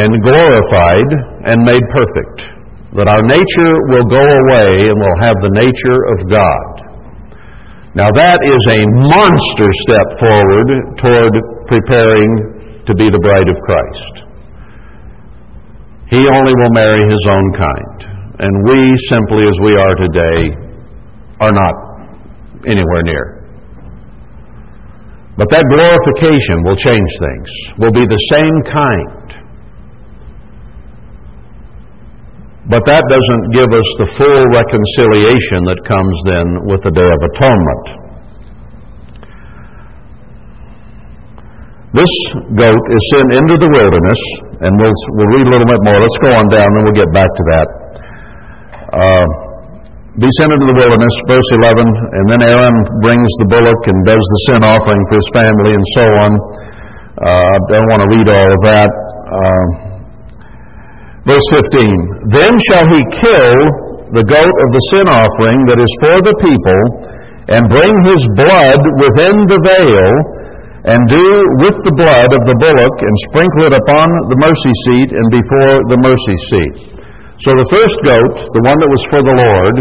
[0.00, 1.10] and glorified
[1.44, 2.48] and made perfect.
[2.96, 6.72] That our nature will go away and we'll have the nature of God.
[8.00, 8.80] Now that is a
[9.12, 10.68] monster step forward
[11.04, 11.32] toward
[11.68, 14.24] preparing to be the bride of Christ.
[16.16, 18.15] He only will marry his own kind.
[18.38, 18.78] And we,
[19.08, 20.40] simply as we are today,
[21.40, 21.74] are not
[22.68, 23.36] anywhere near.
[25.36, 27.48] But that glorification will change things,
[27.80, 29.26] will be the same kind.
[32.68, 37.20] But that doesn't give us the full reconciliation that comes then with the Day of
[37.32, 37.84] Atonement.
[41.94, 42.12] This
[42.52, 44.20] goat is sent into the wilderness,
[44.60, 45.96] and we'll, we'll read a little bit more.
[45.96, 47.68] Let's go on down, and we'll get back to that
[48.92, 49.26] uh,
[50.16, 54.24] be sent into the wilderness, verse 11, and then Aaron brings the bullock and does
[54.24, 56.32] the sin offering for his family and so on.
[57.20, 58.92] Uh, I don't want to read all of that.
[59.28, 59.66] Uh,
[61.28, 63.56] verse 15, Then shall he kill
[64.16, 66.80] the goat of the sin offering that is for the people,
[67.52, 70.10] and bring his blood within the veil,
[70.86, 71.26] and do
[71.60, 75.84] with the blood of the bullock, and sprinkle it upon the mercy seat and before
[75.92, 76.96] the mercy seat.
[77.44, 79.76] So the first goat, the one that was for the Lord,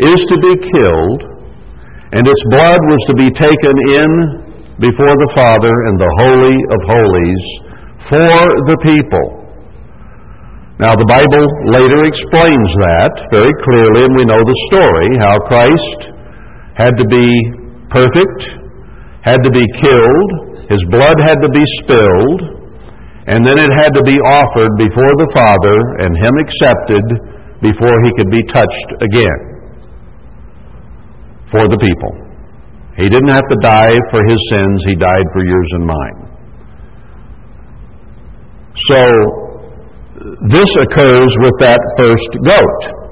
[0.00, 1.20] is to be killed,
[2.16, 4.10] and its blood was to be taken in
[4.80, 7.44] before the Father in the Holy of Holies
[8.08, 9.44] for the people.
[10.80, 16.16] Now, the Bible later explains that very clearly, and we know the story how Christ
[16.80, 17.28] had to be
[17.92, 18.40] perfect,
[19.20, 20.30] had to be killed,
[20.68, 22.55] his blood had to be spilled,
[23.26, 27.04] and then it had to be offered before the Father and Him accepted
[27.58, 29.40] before He could be touched again
[31.50, 32.12] for the people.
[32.96, 36.18] He didn't have to die for His sins, He died for yours and mine.
[38.88, 39.02] So,
[40.48, 43.05] this occurs with that first goat.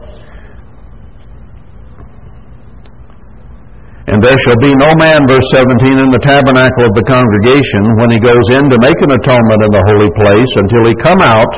[4.04, 8.12] And there shall be no man, verse 17, in the tabernacle of the congregation when
[8.12, 11.48] he goes in to make an atonement in the holy place until he come out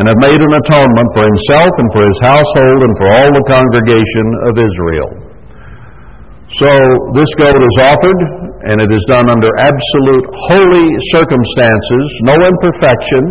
[0.00, 3.44] and have made an atonement for himself and for his household and for all the
[3.44, 5.10] congregation of Israel.
[6.56, 6.72] So
[7.12, 8.20] this goat is offered,
[8.72, 13.24] and it is done under absolute holy circumstances, no imperfection,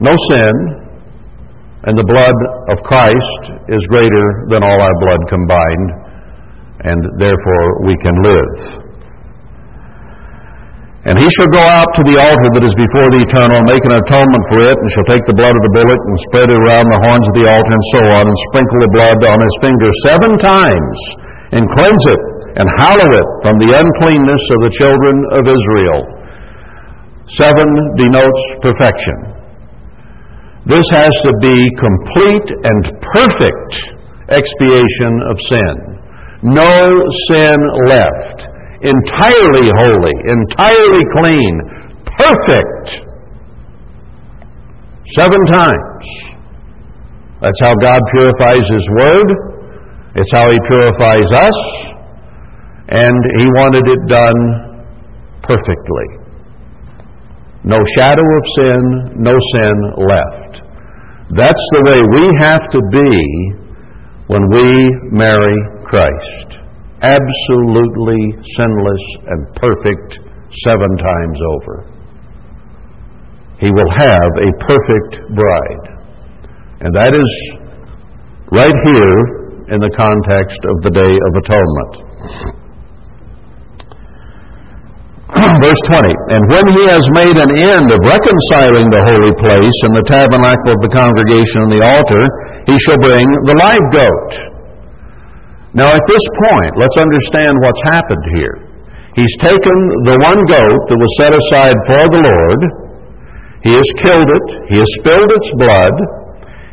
[0.00, 0.54] no sin,
[1.84, 2.38] and the blood
[2.72, 6.09] of Christ is greater than all our blood combined
[6.84, 8.90] and therefore we can live.
[11.00, 13.96] And he shall go out to the altar that is before the eternal, make an
[14.04, 16.92] atonement for it, and shall take the blood of the bullock, and spread it around
[16.92, 19.88] the horns of the altar, and so on, and sprinkle the blood on his finger
[20.04, 20.96] seven times,
[21.56, 22.22] and cleanse it,
[22.60, 26.00] and hallow it from the uncleanness of the children of Israel.
[27.32, 29.16] Seven denotes perfection.
[30.68, 32.82] This has to be complete and
[33.16, 33.72] perfect
[34.28, 35.99] expiation of sin
[36.42, 36.88] no
[37.28, 38.48] sin left,
[38.82, 41.60] entirely holy, entirely clean,
[42.18, 43.06] perfect.
[45.16, 46.06] Seven times.
[47.40, 49.28] That's how God purifies His Word.
[50.14, 51.58] It's how He purifies us.
[52.88, 54.86] And He wanted it done
[55.42, 56.20] perfectly.
[57.64, 58.82] No shadow of sin,
[59.16, 59.74] no sin
[60.08, 60.62] left.
[61.36, 63.60] That's the way we have to be
[64.26, 64.66] when we
[65.10, 65.56] marry
[65.90, 66.62] Christ,
[67.02, 68.22] absolutely
[68.54, 70.22] sinless and perfect
[70.62, 71.90] seven times over.
[73.58, 75.86] He will have a perfect bride.
[76.78, 77.30] And that is
[78.54, 79.18] right here
[79.74, 81.94] in the context of the Day of Atonement.
[85.58, 89.94] Verse 20, And when he has made an end of reconciling the holy place and
[89.98, 92.22] the tabernacle of the congregation and the altar,
[92.70, 94.49] he shall bring the live goat
[95.70, 98.56] now, at this point, let's understand what's happened here.
[99.14, 102.60] He's taken the one goat that was set aside for the Lord,
[103.62, 105.94] he has killed it, he has spilled its blood,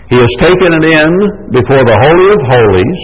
[0.10, 1.10] he has taken it in
[1.54, 3.02] before the Holy of Holies,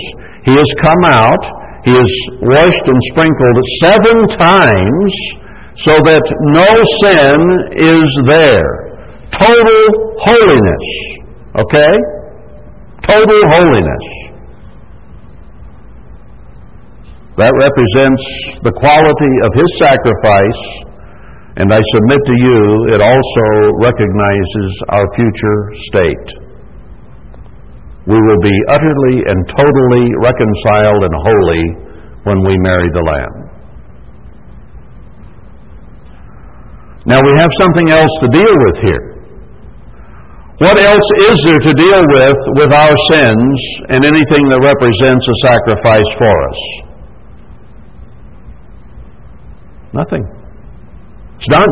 [0.49, 1.43] he has come out,
[1.85, 5.13] he has washed and sprinkled it seven times
[5.77, 6.25] so that
[6.57, 6.69] no
[7.05, 7.37] sin
[7.77, 8.97] is there.
[9.29, 9.81] Total
[10.17, 10.85] holiness.
[11.53, 11.93] Okay?
[13.05, 14.32] Total holiness.
[17.33, 18.21] That represents
[18.61, 20.61] the quality of his sacrifice,
[21.57, 22.59] and I submit to you,
[22.93, 23.45] it also
[23.81, 25.59] recognizes our future
[25.89, 26.29] state.
[28.05, 31.65] We will be utterly and totally reconciled and holy
[32.21, 33.35] when we marry the Lamb.
[37.09, 39.05] Now we have something else to deal with here.
[40.61, 43.57] What else is there to deal with with our sins
[43.89, 46.92] and anything that represents a sacrifice for us?
[49.93, 50.23] Nothing.
[51.37, 51.69] It's done.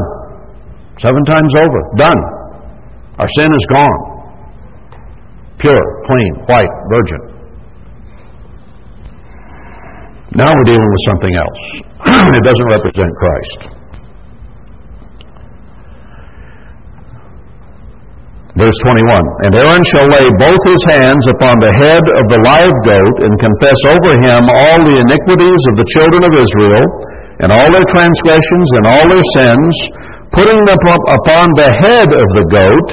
[0.99, 1.79] Seven times over.
[1.97, 2.21] Done.
[3.17, 3.99] Our sin is gone.
[5.57, 7.31] Pure, clean, white, virgin.
[10.33, 11.61] Now we're dealing with something else.
[12.37, 13.80] it doesn't represent Christ.
[18.61, 22.77] Verse 21 And Aaron shall lay both his hands upon the head of the live
[22.85, 26.85] goat and confess over him all the iniquities of the children of Israel
[27.41, 29.73] and all their transgressions and all their sins,
[30.29, 30.77] putting them
[31.09, 32.89] upon the head of the goat,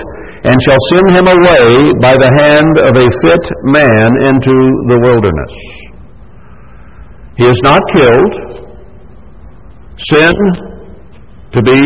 [0.49, 4.57] and shall send him away by the hand of a fit man into
[4.89, 5.53] the wilderness.
[7.37, 8.33] He is not killed.
[10.01, 10.33] Sin
[11.53, 11.81] to be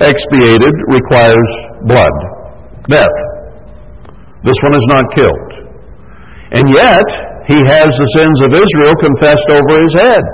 [0.00, 1.50] expiated requires
[1.86, 2.39] blood,
[2.88, 3.18] death.
[4.44, 5.50] This one is not killed.
[6.52, 7.06] And yet,
[7.46, 10.24] he has the sins of Israel confessed over his head.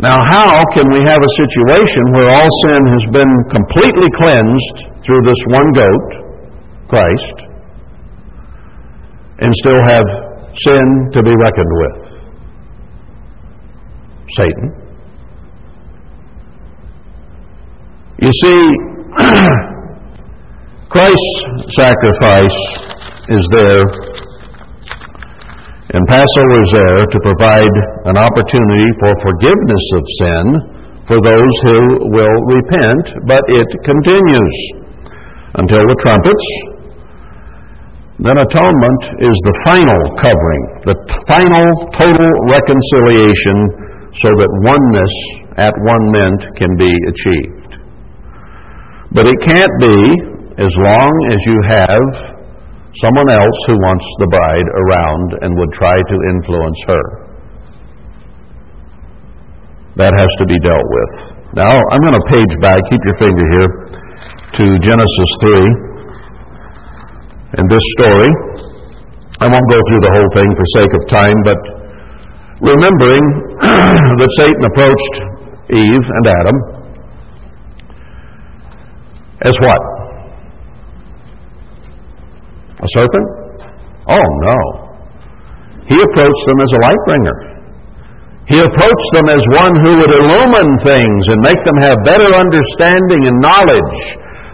[0.00, 5.22] Now, how can we have a situation where all sin has been completely cleansed through
[5.24, 6.08] this one goat,
[6.88, 7.36] Christ,
[9.38, 10.04] and still have
[10.54, 12.14] sin to be reckoned with?
[14.36, 14.84] Satan.
[18.18, 18.93] You see,
[20.90, 22.58] Christ's sacrifice
[23.28, 23.82] is there
[25.94, 27.74] and Passover is there to provide
[28.10, 30.44] an opportunity for forgiveness of sin
[31.06, 34.56] for those who will repent, but it continues
[35.54, 36.46] until the trumpets.
[38.18, 40.98] Then atonement is the final covering, the
[41.30, 45.14] final total reconciliation so that oneness
[45.62, 47.63] at one mint can be achieved.
[49.14, 49.98] But it can't be
[50.58, 52.34] as long as you have
[53.02, 57.26] Someone else who wants the bride around and would try to influence her.
[59.98, 61.34] That has to be dealt with.
[61.58, 63.98] Now, I'm going to page back, keep your finger here,
[64.62, 68.30] to Genesis 3 and this story.
[69.42, 71.58] I won't go through the whole thing for sake of time, but
[72.62, 73.26] remembering
[74.22, 75.14] that Satan approached
[75.74, 76.73] Eve and Adam
[79.44, 79.82] as what?
[82.80, 83.28] A serpent?
[84.08, 84.58] Oh, no.
[85.88, 87.38] He approached them as a light bringer.
[88.44, 93.24] He approached them as one who would illumine things and make them have better understanding
[93.24, 93.96] and knowledge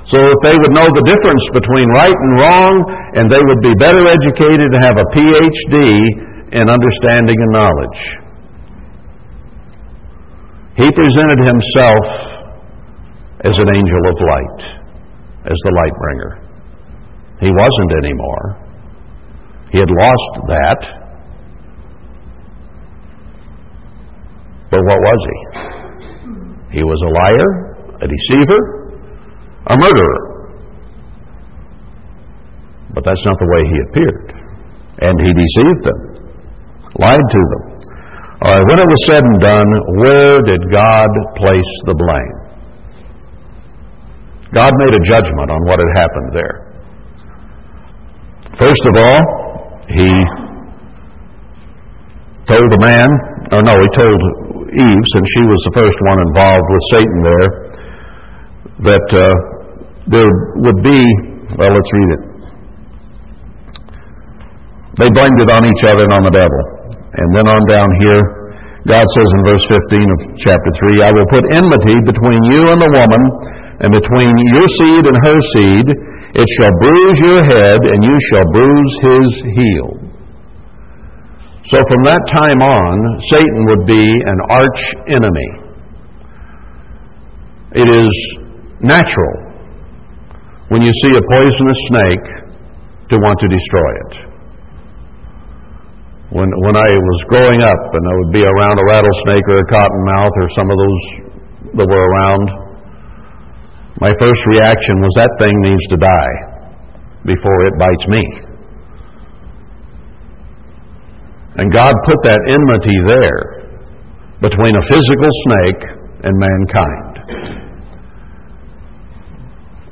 [0.06, 2.74] so that they would know the difference between right and wrong
[3.18, 5.74] and they would be better educated and have a PhD
[6.54, 8.00] in understanding and knowledge.
[10.78, 12.04] He presented himself
[13.42, 14.79] as an angel of light,
[15.50, 16.32] as the light bringer.
[17.40, 18.46] He wasn't anymore.
[19.72, 20.80] He had lost that.
[24.70, 26.78] But what was he?
[26.78, 27.50] He was a liar,
[27.98, 28.60] a deceiver,
[29.66, 30.22] a murderer.
[32.94, 34.26] But that's not the way he appeared.
[35.02, 36.00] And he deceived them,
[36.94, 37.62] lied to them.
[38.42, 42.39] All right, when it was said and done, where did God place the blame?
[44.52, 46.56] God made a judgment on what had happened there.
[48.58, 49.20] First of all,
[49.86, 50.10] he
[52.50, 53.06] told the man,
[53.54, 54.18] or no, he told
[54.74, 57.48] Eve, since she was the first one involved with Satan there,
[58.90, 59.34] that uh,
[60.10, 60.30] there
[60.66, 60.98] would be,
[61.54, 62.22] well, let's read it.
[64.98, 66.62] They blamed it on each other and on the devil.
[66.90, 68.22] And then on down here,
[68.86, 72.78] God says in verse 15 of chapter 3, I will put enmity between you and
[72.80, 73.22] the woman,
[73.80, 75.86] and between your seed and her seed.
[76.36, 79.88] It shall bruise your head, and you shall bruise his heel.
[81.72, 82.94] So from that time on,
[83.32, 85.50] Satan would be an arch enemy.
[87.72, 88.12] It is
[88.80, 89.34] natural
[90.68, 92.26] when you see a poisonous snake
[93.10, 94.12] to want to destroy it.
[96.30, 99.66] When, when I was growing up and I would be around a rattlesnake or a
[99.66, 101.02] cottonmouth or some of those
[101.74, 102.69] that were around,
[104.00, 106.34] my first reaction was that thing needs to die
[107.28, 108.24] before it bites me.
[111.60, 113.60] And God put that enmity there
[114.40, 115.82] between a physical snake
[116.24, 117.12] and mankind.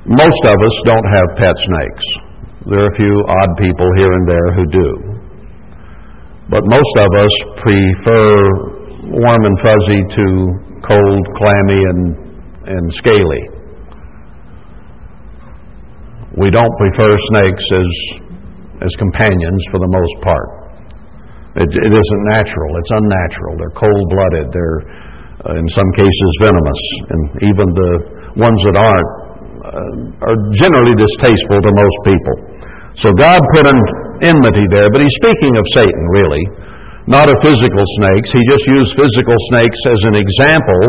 [0.09, 2.07] Most of us don't have pet snakes.
[2.65, 4.91] There are a few odd people here and there who do.
[6.49, 8.79] But most of us prefer
[9.13, 10.27] warm and fuzzy to
[10.81, 12.17] cold, clammy, and,
[12.65, 13.58] and scaly.
[16.39, 17.91] We don't prefer snakes as,
[18.87, 20.49] as companions for the most part.
[21.59, 22.71] It, it isn't natural.
[22.79, 23.59] It's unnatural.
[23.59, 24.47] They're cold-blooded.
[24.55, 24.79] They're,
[25.43, 26.81] uh, in some cases, venomous.
[27.11, 27.93] And even the
[28.39, 29.11] ones that aren't
[29.59, 32.37] uh, are generally distasteful to most people.
[33.03, 33.81] So God put an
[34.23, 36.45] enmity there, but he's speaking of Satan, really,
[37.11, 38.31] not of physical snakes.
[38.31, 40.83] He just used physical snakes as an example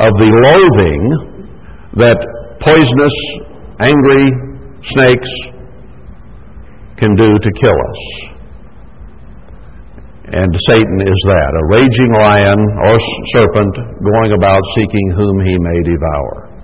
[0.00, 1.02] of the loathing
[2.00, 2.18] that
[2.64, 3.16] poisonous,
[3.84, 4.53] angry
[4.92, 5.30] snakes
[7.00, 8.02] can do to kill us.
[10.24, 12.96] And Satan is that, a raging lion or
[13.36, 16.54] serpent going about seeking whom he may devour.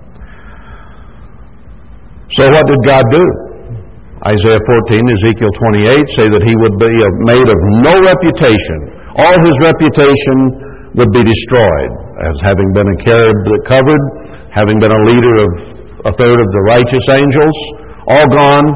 [2.33, 3.23] So what did God do?
[4.21, 6.93] Isaiah 14, Ezekiel 28 say that he would be
[7.25, 8.77] made of no reputation.
[9.17, 10.37] All his reputation
[10.93, 11.91] would be destroyed
[12.29, 14.03] as having been a cherub that covered,
[14.53, 15.49] having been a leader of
[16.05, 17.57] a third of the righteous angels,
[18.07, 18.67] all gone.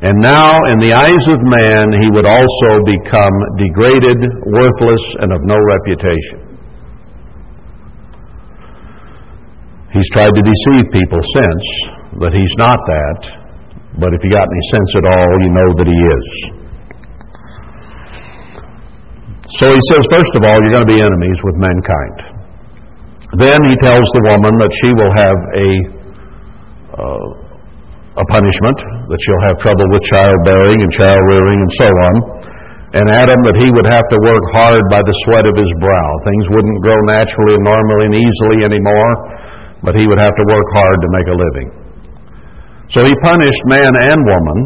[0.00, 5.42] And now, in the eyes of man, he would also become degraded, worthless, and of
[5.42, 6.48] no reputation.
[9.90, 11.64] He's tried to deceive people since,
[12.20, 13.20] but he's not that.
[13.98, 16.26] But if you got any sense at all, you know that he is.
[19.58, 22.38] So he says, first of all, you're going to be enemies with mankind.
[23.40, 25.68] Then he tells the woman that she will have a,
[26.94, 27.47] uh,
[28.18, 32.14] a punishment, that she'll have trouble with childbearing and child rearing and so on.
[32.98, 36.08] And Adam that he would have to work hard by the sweat of his brow.
[36.26, 39.12] Things wouldn't grow naturally and normally and easily anymore,
[39.84, 41.68] but he would have to work hard to make a living.
[42.90, 44.58] So he punished man and woman,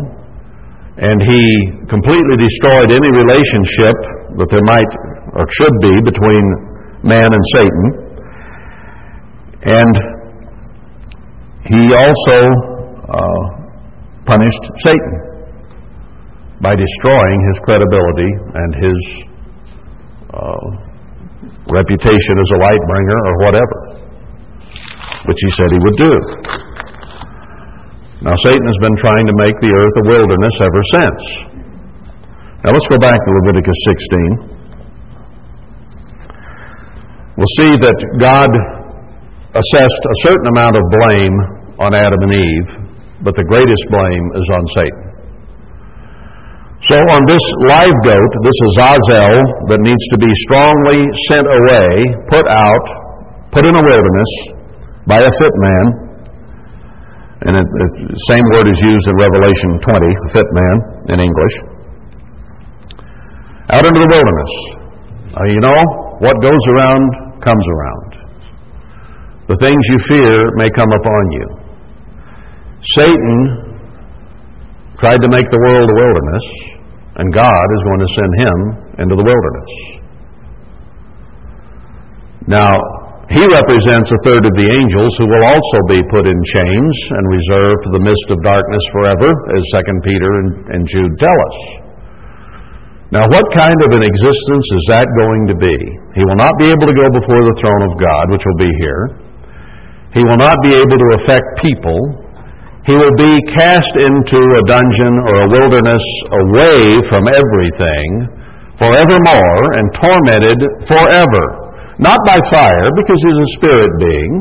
[1.03, 1.43] and he
[1.91, 3.97] completely destroyed any relationship
[4.39, 4.93] that there might
[5.35, 6.45] or should be between
[7.03, 7.87] man and Satan.
[9.67, 9.95] And
[11.67, 12.72] he also
[13.13, 13.43] uh,
[14.25, 15.15] punished Satan
[16.63, 18.99] by destroying his credibility and his
[20.33, 20.67] uh,
[21.69, 23.79] reputation as a light bringer or whatever,
[25.27, 26.15] which he said he would do.
[28.23, 31.21] Now, Satan has been trying to make the earth a wilderness ever since.
[32.63, 33.75] Now, let's go back to Leviticus
[34.47, 34.63] 16.
[37.35, 38.47] We'll see that God
[39.59, 41.35] assessed a certain amount of blame
[41.83, 42.92] on Adam and Eve,
[43.23, 45.13] but the greatest blame is on Satan.
[46.83, 49.39] So on this live goat, this Azazel
[49.71, 50.99] that needs to be strongly
[51.31, 52.87] sent away, put out,
[53.55, 54.31] put in a wilderness
[55.07, 55.85] by a fit man,
[57.47, 57.87] and the
[58.27, 60.77] same word is used in Revelation 20, fit man
[61.15, 61.55] in English,
[63.71, 64.53] out into the wilderness.
[65.39, 65.79] Uh, you know,
[66.19, 68.11] what goes around comes around.
[69.47, 71.62] The things you fear may come upon you.
[72.83, 73.39] Satan
[74.99, 76.47] tried to make the world a wilderness,
[77.17, 78.59] and God is going to send him
[79.07, 79.73] into the wilderness.
[82.51, 82.75] Now,
[83.31, 87.25] he represents a third of the angels who will also be put in chains and
[87.31, 91.59] reserved for the mist of darkness forever, as 2 Peter and, and Jude tell us.
[93.15, 95.77] Now, what kind of an existence is that going to be?
[96.19, 98.73] He will not be able to go before the throne of God, which will be
[98.81, 99.03] here.
[100.19, 102.22] He will not be able to affect people,
[102.83, 106.05] he will be cast into a dungeon or a wilderness
[106.35, 108.27] away from everything
[108.75, 110.59] forevermore and tormented
[110.91, 111.45] forever.
[112.03, 114.33] Not by fire, because he's a spirit being,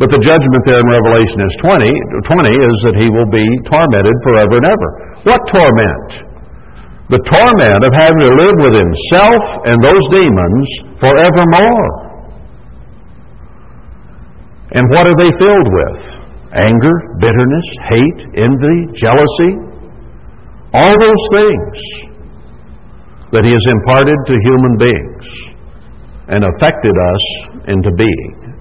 [0.00, 1.84] but the judgment there in Revelation is 20,
[2.24, 4.90] 20 is that he will be tormented forever and ever.
[5.28, 6.08] What torment?
[7.12, 11.92] The torment of having to live with himself and those demons forevermore.
[14.72, 16.25] And what are they filled with?
[16.64, 19.52] Anger, bitterness, hate, envy, jealousy,
[20.72, 21.76] all those things
[23.32, 25.26] that He has imparted to human beings
[26.28, 27.24] and affected us
[27.68, 28.56] into being.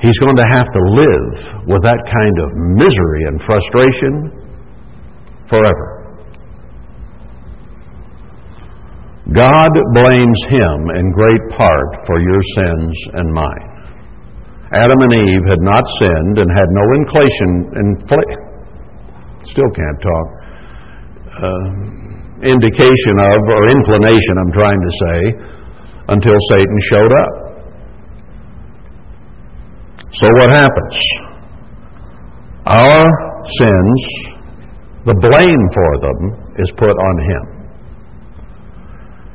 [0.00, 4.12] He's going to have to live with that kind of misery and frustration
[5.48, 5.96] forever.
[9.32, 13.75] God blames him in great part for your sins and mine.
[14.72, 17.50] Adam and Eve had not sinned and had no inclination,
[17.86, 18.32] infl-
[19.46, 20.28] still can't talk,
[21.38, 21.66] uh,
[22.42, 25.18] indication of, or inclination, I'm trying to say,
[26.08, 27.32] until Satan showed up.
[30.12, 30.96] So what happens?
[32.66, 33.06] Our
[33.44, 34.00] sins,
[35.04, 36.18] the blame for them,
[36.58, 37.44] is put on Him.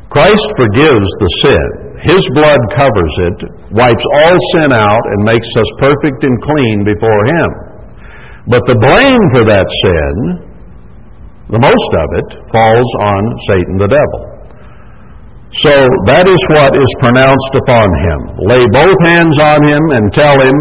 [0.10, 3.38] Christ forgives the sin his blood covers it,
[3.70, 7.50] wipes all sin out, and makes us perfect and clean before Him.
[8.50, 10.16] But the blame for that sin,
[11.54, 14.22] the most of it, falls on Satan the devil.
[15.62, 15.74] So
[16.10, 18.20] that is what is pronounced upon him.
[18.50, 20.58] Lay both hands on him and tell him,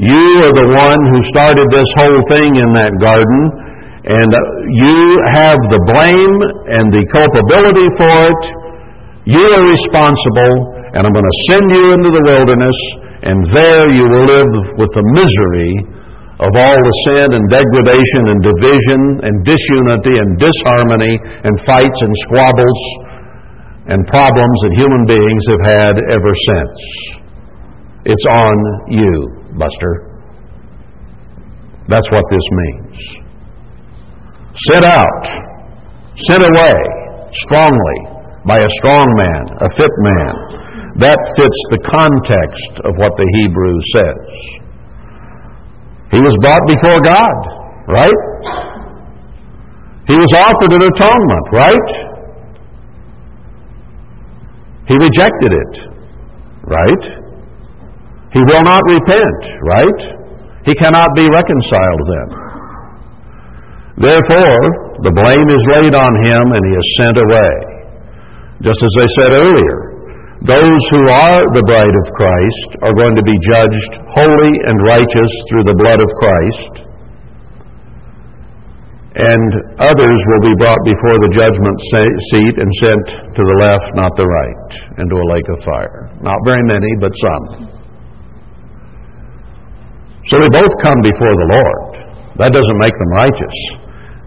[0.00, 3.40] You are the one who started this whole thing in that garden,
[4.10, 4.40] and uh,
[4.82, 4.98] you
[5.38, 8.63] have the blame and the culpability for it.
[9.24, 10.52] You are responsible,
[10.92, 12.78] and I'm going to send you into the wilderness,
[13.24, 15.72] and there you will live with the misery
[16.44, 22.12] of all the sin and degradation and division and disunity and disharmony and fights and
[22.28, 22.80] squabbles
[23.88, 26.78] and problems that human beings have had ever since.
[28.04, 28.56] It's on
[28.92, 30.20] you, Buster.
[31.88, 32.96] That's what this means.
[34.68, 35.24] Sit out.
[36.12, 36.76] Sit away
[37.32, 38.13] strongly
[38.46, 40.34] by a strong man, a fit man.
[41.00, 44.64] That fits the context of what the Hebrew says.
[46.12, 47.38] He was brought before God,
[47.88, 48.20] right?
[50.06, 51.88] He was offered an atonement, right?
[54.86, 55.74] He rejected it,
[56.68, 57.04] right?
[58.30, 60.00] He will not repent, right?
[60.68, 62.28] He cannot be reconciled then.
[63.96, 64.62] Therefore,
[65.00, 67.73] the blame is laid on him and he is sent away.
[68.64, 69.78] Just as I said earlier,
[70.48, 75.32] those who are the bride of Christ are going to be judged holy and righteous
[75.52, 76.72] through the blood of Christ,
[79.20, 79.48] and
[79.78, 81.76] others will be brought before the judgment
[82.32, 83.06] seat and sent
[83.36, 86.08] to the left, not the right, into a lake of fire.
[86.24, 87.68] Not very many, but some.
[90.32, 91.90] So they both come before the Lord.
[92.40, 93.56] That doesn't make them righteous.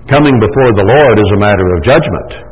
[0.07, 2.46] Coming before the Lord is a matter of judgment.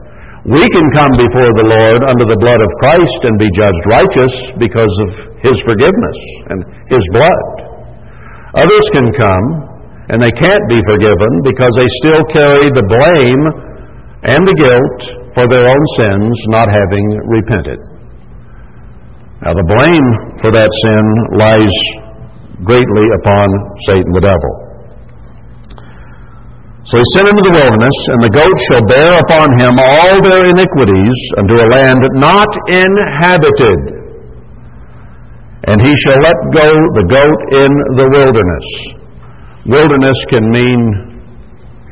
[0.45, 4.33] We can come before the Lord under the blood of Christ and be judged righteous
[4.61, 6.19] because of His forgiveness
[6.53, 7.49] and His blood.
[8.53, 9.47] Others can come
[10.13, 13.41] and they can't be forgiven because they still carry the blame
[14.29, 14.99] and the guilt
[15.33, 17.81] for their own sins not having repented.
[19.41, 20.07] Now, the blame
[20.45, 21.05] for that sin
[21.41, 21.75] lies
[22.61, 23.49] greatly upon
[23.89, 24.64] Satan the devil.
[26.85, 30.21] So he sent him into the wilderness, and the goat shall bear upon him all
[30.21, 34.05] their iniquities unto a land not inhabited.
[35.65, 38.67] And he shall let go the goat in the wilderness.
[39.65, 41.25] Wilderness can mean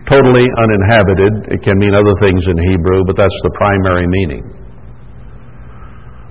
[0.05, 1.49] totally uninhabited.
[1.49, 4.45] It can mean other things in Hebrew, but that's the primary meaning.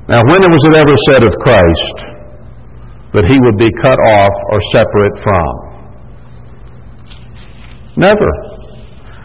[0.07, 1.97] Now, when was it ever said of Christ
[3.11, 5.51] that he would be cut off or separate from?
[7.97, 8.52] Never.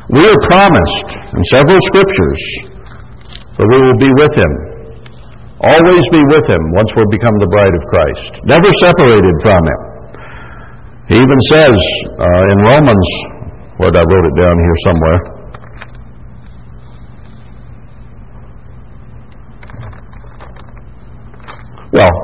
[0.07, 2.41] We are promised in several scriptures
[3.59, 4.51] that we will be with him.
[5.59, 8.31] Always be with him once we become the bride of Christ.
[8.47, 9.79] Never separated from him.
[11.11, 11.75] He even says
[12.23, 13.07] uh, in Romans,
[13.83, 15.19] where I wrote it down here somewhere.
[21.91, 22.15] Well,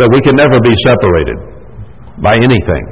[0.00, 1.38] that we can never be separated
[2.24, 2.84] by anything.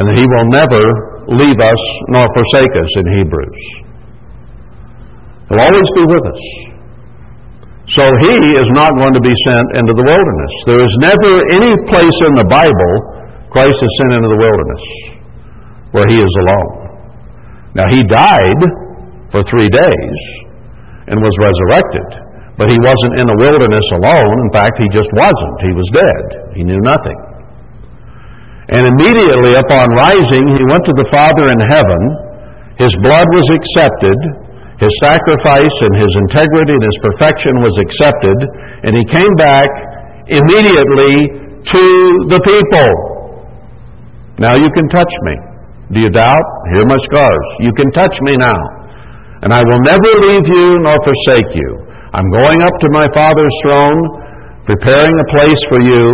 [0.00, 3.62] And that he will never leave us nor forsake us in Hebrews.
[5.48, 6.44] He'll always be with us.
[7.96, 10.52] So he is not going to be sent into the wilderness.
[10.68, 13.18] There is never any place in the Bible
[13.48, 14.84] Christ is sent into the wilderness
[15.96, 16.72] where he is alone.
[17.72, 18.60] Now he died
[19.32, 20.18] for three days
[21.08, 22.08] and was resurrected,
[22.60, 24.36] but he wasn't in the wilderness alone.
[24.44, 25.56] In fact, he just wasn't.
[25.64, 26.24] He was dead.
[26.60, 27.16] He knew nothing.
[28.68, 32.00] And immediately upon rising, he went to the Father in heaven.
[32.76, 34.18] His blood was accepted.
[34.76, 38.38] His sacrifice and his integrity and his perfection was accepted.
[38.84, 39.66] And he came back
[40.28, 41.32] immediately
[41.64, 41.82] to
[42.28, 42.90] the people.
[44.36, 45.34] Now you can touch me.
[45.96, 46.46] Do you doubt?
[46.76, 47.46] Here my scars.
[47.64, 48.60] You can touch me now.
[49.40, 51.70] And I will never leave you nor forsake you.
[52.12, 54.00] I'm going up to my Father's throne,
[54.68, 56.04] preparing a place for you,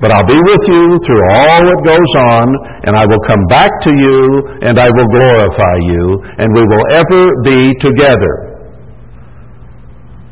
[0.00, 2.46] but I'll be with you through all that goes on,
[2.88, 4.18] and I will come back to you,
[4.64, 6.04] and I will glorify you,
[6.40, 8.50] and we will ever be together.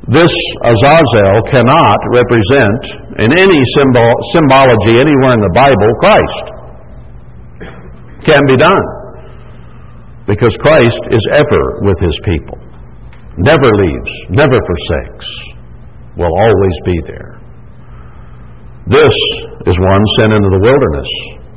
[0.09, 0.33] This
[0.65, 2.81] Azazel cannot represent,
[3.21, 6.45] in any symbol, symbology anywhere in the Bible, Christ.
[8.25, 8.85] Can't be done.
[10.27, 12.57] Because Christ is ever with his people.
[13.37, 15.29] Never leaves, never forsakes,
[16.17, 17.38] will always be there.
[18.89, 19.13] This
[19.69, 21.11] is one sent into the wilderness,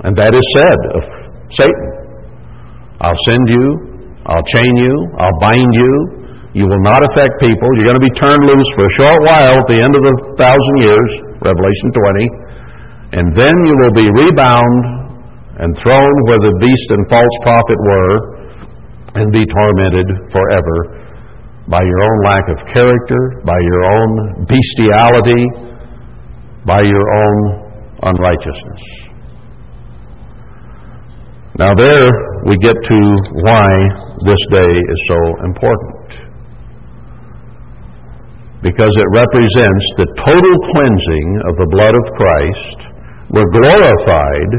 [0.03, 1.01] and that is said of
[1.47, 1.89] Satan.
[2.99, 3.65] I'll send you,
[4.27, 5.93] I'll chain you, I'll bind you,
[6.51, 7.67] you will not affect people.
[7.79, 10.15] You're going to be turned loose for a short while at the end of the
[10.35, 11.09] thousand years,
[11.39, 11.87] Revelation
[13.15, 14.81] 20, and then you will be rebound
[15.63, 18.15] and thrown where the beast and false prophet were
[19.23, 20.77] and be tormented forever
[21.71, 24.11] by your own lack of character, by your own
[24.51, 25.70] bestiality,
[26.65, 27.37] by your own
[28.03, 28.83] unrighteousness.
[31.57, 32.09] Now, there
[32.45, 32.99] we get to
[33.43, 33.69] why
[34.25, 36.31] this day is so important.
[38.61, 42.77] Because it represents the total cleansing of the blood of Christ.
[43.33, 44.51] We're glorified,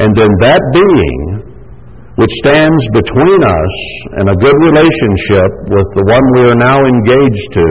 [0.00, 1.56] and then that being
[2.16, 3.74] which stands between us
[4.16, 7.68] and a good relationship with the one we are now engaged to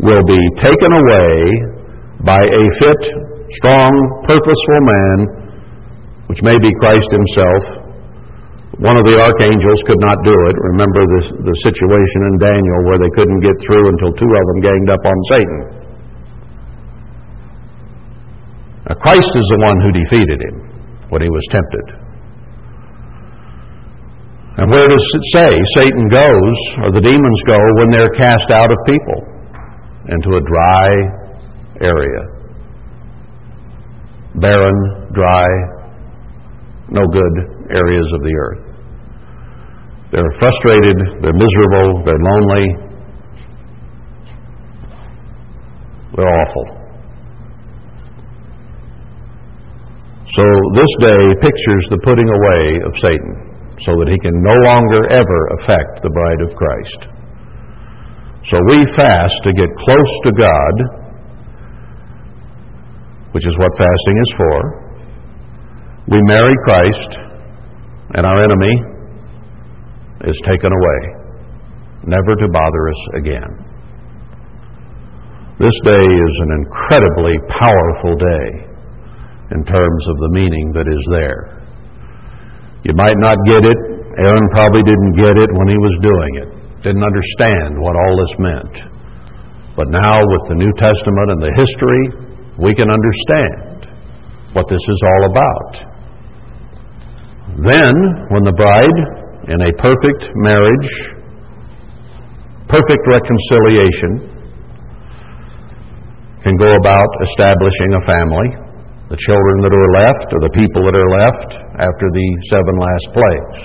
[0.00, 1.79] will be taken away
[2.24, 3.02] by a fit,
[3.56, 3.92] strong,
[4.28, 5.18] purposeful man,
[6.28, 7.90] which may be Christ himself.
[8.80, 10.56] One of the archangels could not do it.
[10.72, 14.60] Remember the, the situation in Daniel where they couldn't get through until two of them
[14.64, 15.60] ganged up on Satan.
[18.88, 20.56] Now, Christ is the one who defeated him
[21.12, 21.86] when he was tempted.
[24.60, 25.50] And where does it say
[25.80, 29.18] Satan goes, or the demons go, when they're cast out of people?
[30.08, 31.19] Into a dry
[31.80, 32.22] area.
[34.36, 35.48] Barren, dry,
[36.88, 37.34] no good
[37.70, 38.66] areas of the earth.
[40.12, 42.66] They're frustrated, they're miserable, they're lonely,
[46.16, 46.80] they're awful.
[50.30, 53.50] So this day pictures the putting away of Satan
[53.82, 57.00] so that he can no longer ever affect the bride of Christ.
[58.50, 60.99] So we fast to get close to God
[63.32, 64.58] which is what fasting is for.
[66.08, 67.10] We marry Christ,
[68.14, 68.74] and our enemy
[70.26, 71.00] is taken away,
[72.04, 73.52] never to bother us again.
[75.60, 78.48] This day is an incredibly powerful day
[79.52, 81.60] in terms of the meaning that is there.
[82.82, 83.78] You might not get it.
[84.18, 86.48] Aaron probably didn't get it when he was doing it,
[86.82, 88.74] didn't understand what all this meant.
[89.76, 92.29] But now, with the New Testament and the history,
[92.60, 93.88] we can understand
[94.52, 95.72] what this is all about.
[97.64, 97.94] Then,
[98.30, 98.98] when the bride,
[99.48, 100.90] in a perfect marriage,
[102.68, 104.40] perfect reconciliation,
[106.44, 108.48] can go about establishing a family,
[109.12, 111.50] the children that are left or the people that are left
[111.80, 113.60] after the seven last plagues.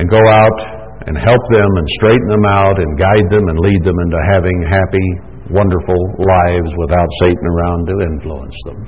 [0.00, 0.58] And go out
[1.06, 4.58] and help them and straighten them out and guide them and lead them into having
[4.70, 5.08] happy,
[5.50, 8.80] wonderful lives without Satan around to influence them.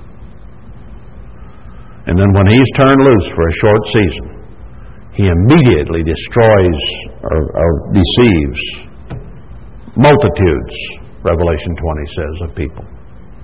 [2.07, 4.27] And then when he's turned loose for a short season,
[5.15, 6.83] he immediately destroys
[7.23, 8.61] or, or deceives
[9.95, 10.75] multitudes,
[11.23, 12.85] Revelation 20 says, of people.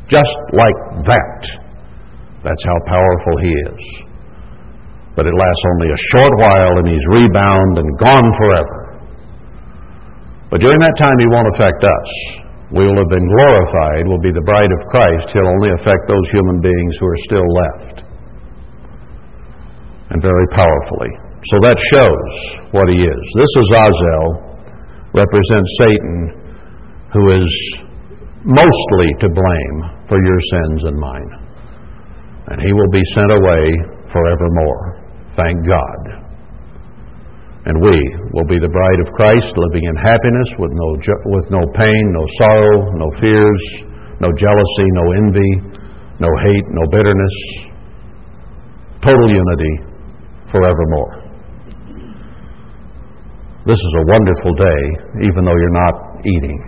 [0.08, 1.40] Just like that.
[2.42, 3.82] That's how powerful he is.
[5.14, 8.78] But it lasts only a short while and he's rebound and gone forever.
[10.50, 12.47] But during that time, he won't affect us.
[12.68, 15.32] We will have been glorified, we'll be the bride of Christ.
[15.32, 17.96] He'll only affect those human beings who are still left.
[20.12, 21.12] And very powerfully.
[21.48, 22.28] So that shows
[22.76, 23.24] what he is.
[23.40, 24.48] This is Azazel
[25.16, 26.16] represents Satan,
[27.12, 27.50] who is
[28.44, 29.76] mostly to blame
[30.08, 31.30] for your sins and mine.
[32.48, 33.64] And he will be sent away
[34.12, 35.04] forevermore.
[35.36, 36.17] Thank God.
[37.68, 37.92] And we
[38.32, 40.88] will be the bride of Christ, living in happiness with no,
[41.36, 43.62] with no pain, no sorrow, no fears,
[44.24, 45.52] no jealousy, no envy,
[46.16, 47.36] no hate, no bitterness.
[49.04, 49.74] Total unity
[50.50, 51.28] forevermore.
[53.66, 54.82] This is a wonderful day,
[55.28, 56.58] even though you're not eating.